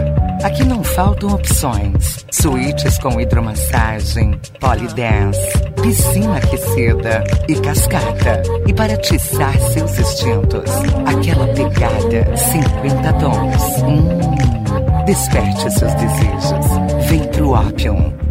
[0.43, 8.41] Aqui não faltam opções: suítes com hidromassagem, polydance, piscina aquecida e cascata.
[8.65, 10.71] E para atiçar seus instintos,
[11.05, 13.83] aquela pegada 50 tons.
[13.83, 17.09] Hum, desperte seus desejos.
[17.09, 18.22] Vem pro Opium.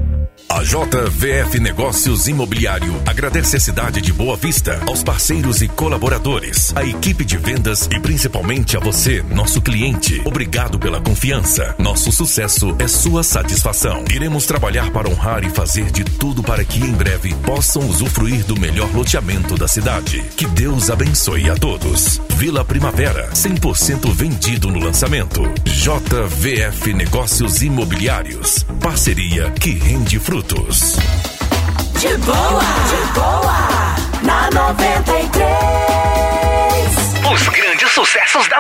[0.63, 7.25] JVF Negócios Imobiliário agradece a cidade de Boa Vista, aos parceiros e colaboradores, à equipe
[7.25, 10.23] de vendas e principalmente a você, nosso cliente.
[10.25, 11.75] Obrigado pela confiança.
[11.79, 14.05] Nosso sucesso é sua satisfação.
[14.15, 18.59] Iremos trabalhar para honrar e fazer de tudo para que em breve possam usufruir do
[18.59, 20.23] melhor loteamento da cidade.
[20.37, 22.21] Que Deus abençoe a todos.
[22.43, 25.43] Vila Primavera, 100% vendido no lançamento.
[25.65, 30.97] JVF Negócios Imobiliários, parceria que rende frutos.
[32.01, 33.95] De boa, de boa,
[34.25, 35.53] na 93.
[37.33, 38.52] Os grandes sucessos da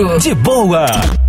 [0.00, 1.19] De boa.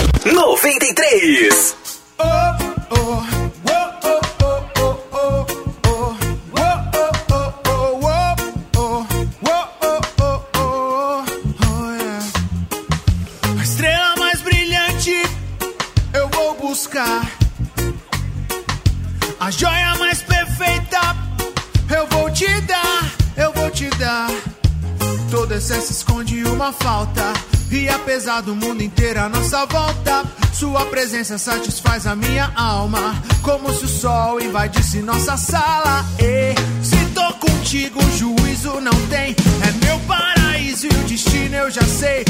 [31.37, 33.21] satisfaz a minha alma.
[33.41, 36.05] Como se o sol invadisse nossa sala.
[36.19, 36.53] E
[36.83, 39.35] se tô contigo, juízo não tem.
[39.67, 42.25] É meu paraíso e o destino eu já sei.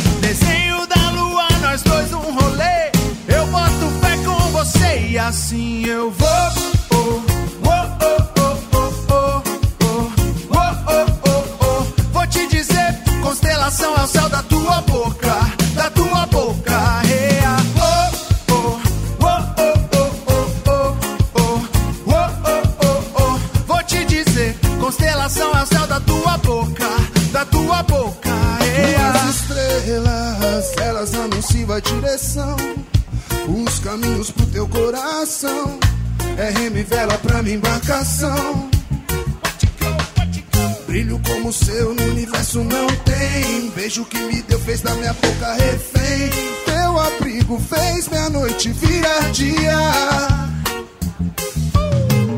[44.91, 46.30] da minha boca refém.
[46.65, 49.77] Teu abrigo fez minha noite virar dia.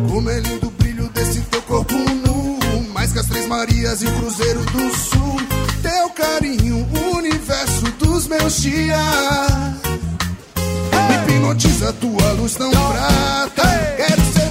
[0.10, 2.60] Como é lindo o brilho desse teu corpo nu.
[2.94, 5.38] Mais que as Três Marias e o Cruzeiro do Sul.
[5.82, 9.00] Teu carinho, o universo dos meus dias.
[11.10, 13.64] Me hipnotiza, tua luz tão prata.
[13.98, 14.43] Quero ser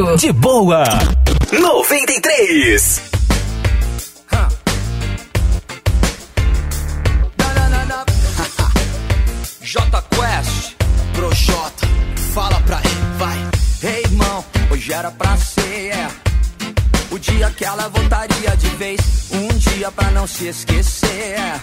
[0.00, 0.82] De boa.
[1.52, 3.02] 93.
[9.60, 10.74] J Quest,
[11.12, 11.72] pro J,
[12.32, 13.38] fala pra ele, vai.
[13.82, 16.08] Ei, hey, irmão, hoje era pra ser é,
[17.10, 19.00] o dia que ela voltaria de vez.
[19.30, 21.38] Um dia pra não se esquecer.
[21.38, 21.60] É,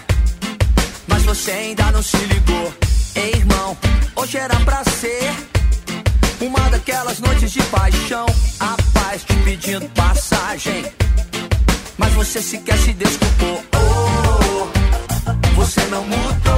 [1.08, 2.37] mas você ainda não se ligou
[7.20, 8.26] Noites de paixão,
[8.60, 10.84] a paz te pedindo passagem.
[11.96, 13.64] Mas você sequer se desculpou.
[13.74, 16.57] Oh, você não mudou.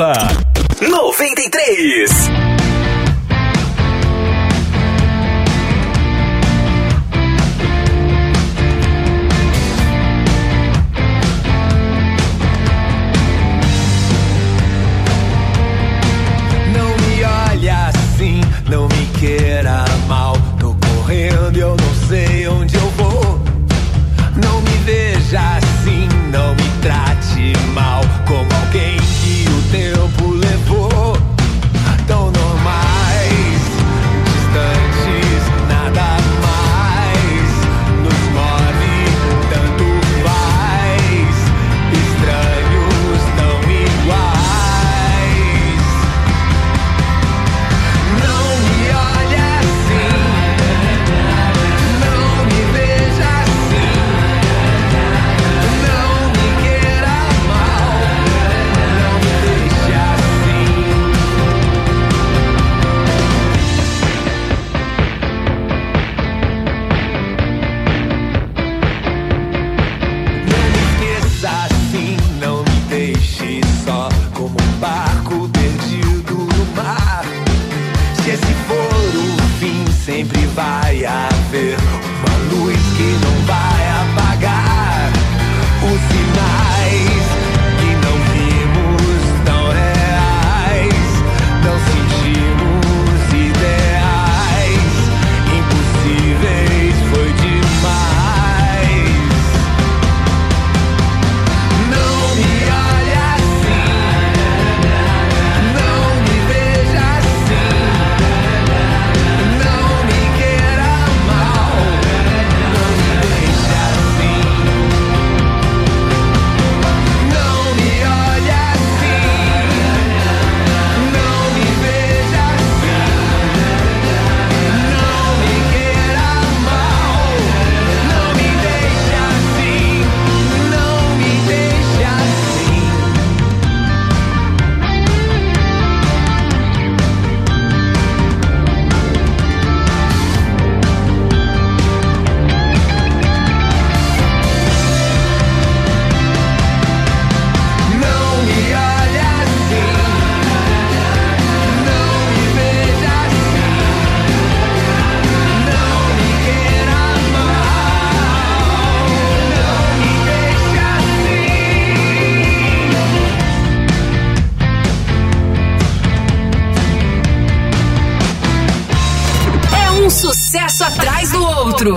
[0.00, 0.21] Outro.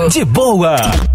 [0.09, 1.14] De boa.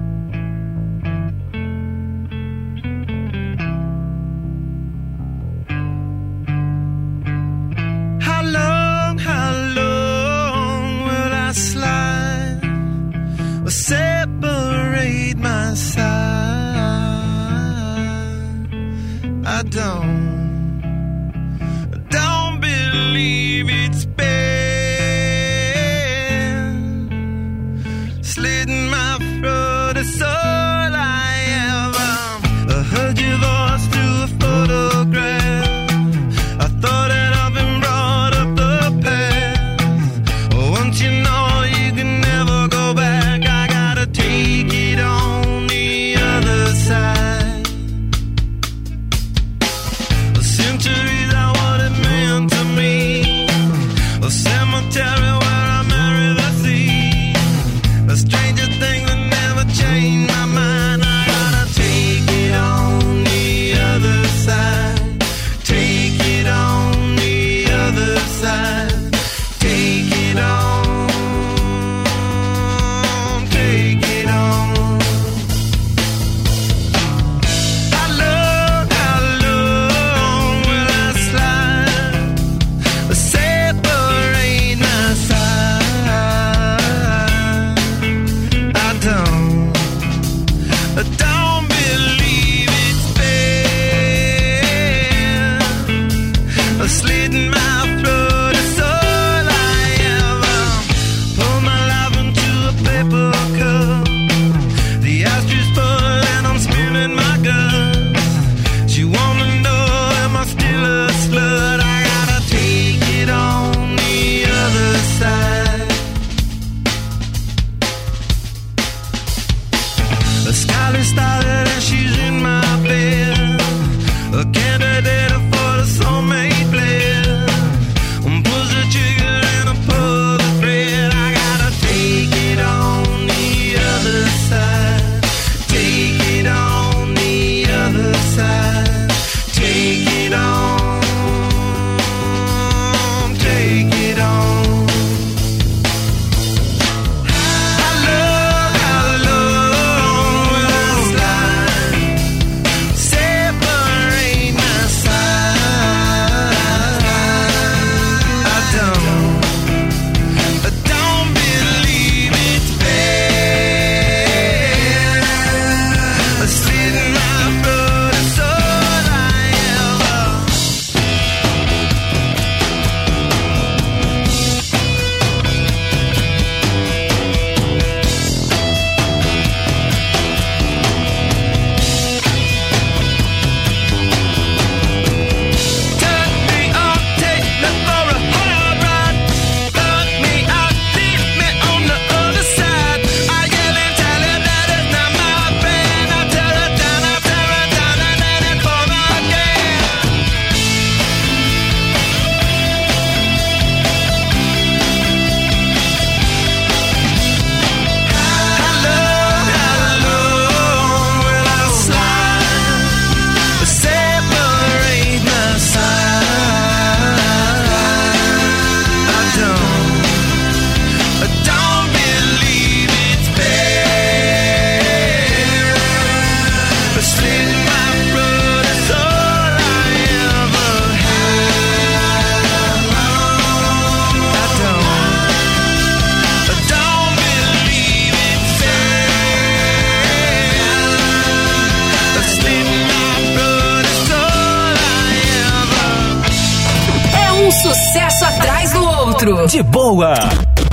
[249.21, 250.15] De boa.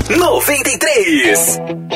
[0.08, 1.87] 93.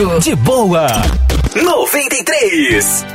[0.00, 0.86] De boa.
[1.54, 3.09] 93.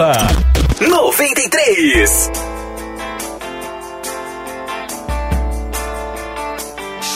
[0.00, 0.16] sua
[0.78, 2.30] 93.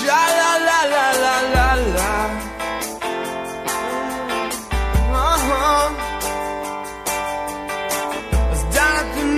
[0.05, 0.21] La
[1.55, 2.13] la la.
[5.15, 5.89] Uh-huh.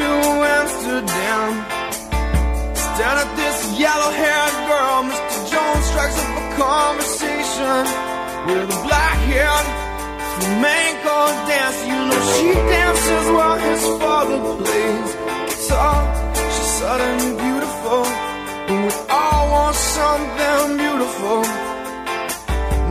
[0.00, 0.22] New
[0.58, 1.50] Amsterdam.
[2.98, 5.04] At this yellow haired girl.
[5.04, 5.38] Mr.
[5.50, 7.82] Jones strikes up a conversation
[8.46, 9.85] with a black haired
[10.40, 15.10] the man goes dance, you know she dances while his father plays
[15.48, 15.98] guitar.
[16.54, 18.02] She's suddenly beautiful,
[18.70, 21.40] and we all want something beautiful.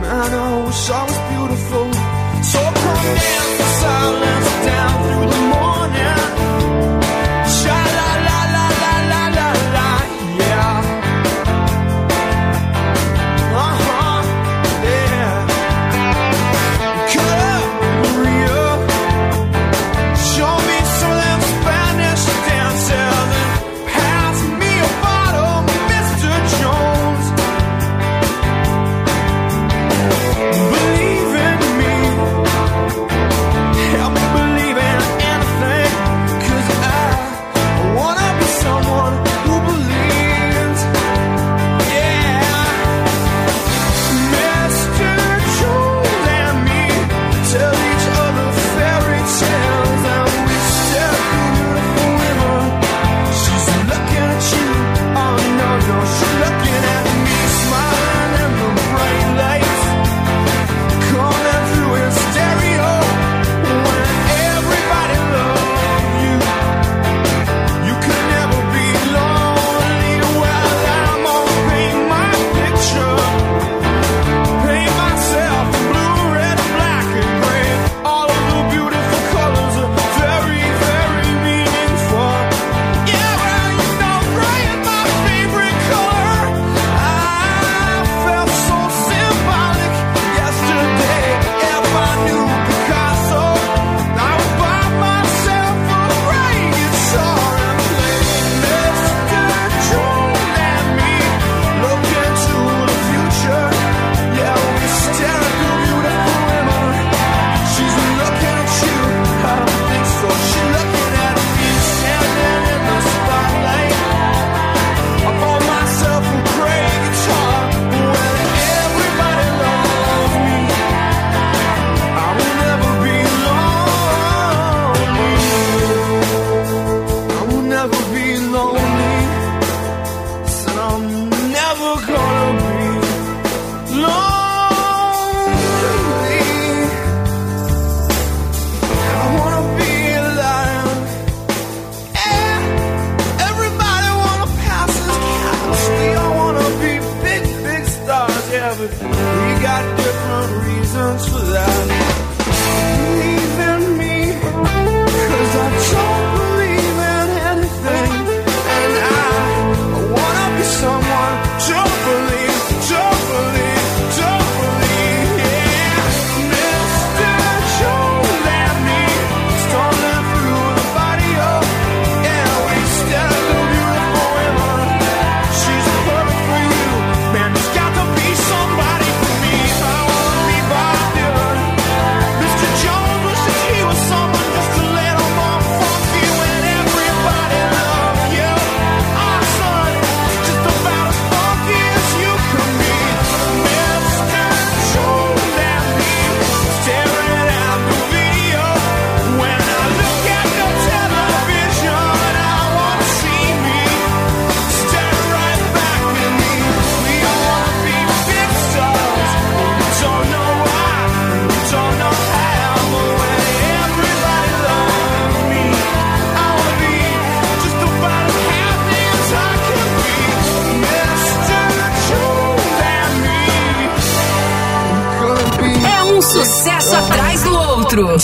[0.02, 1.86] Man, I wish I was beautiful.
[2.52, 4.35] So come dance silent.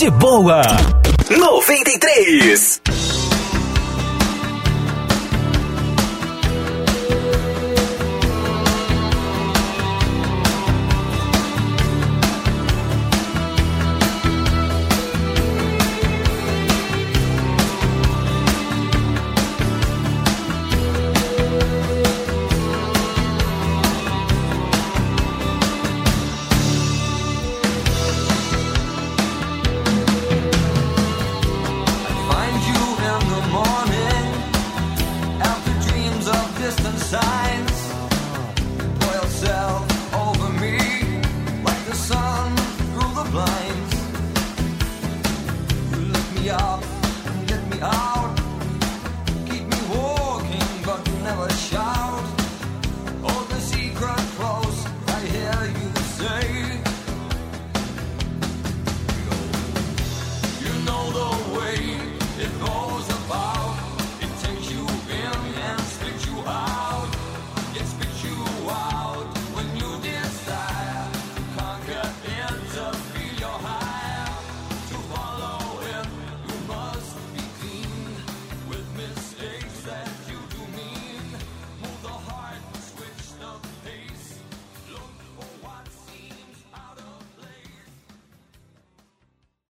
[0.03, 0.82] de boa.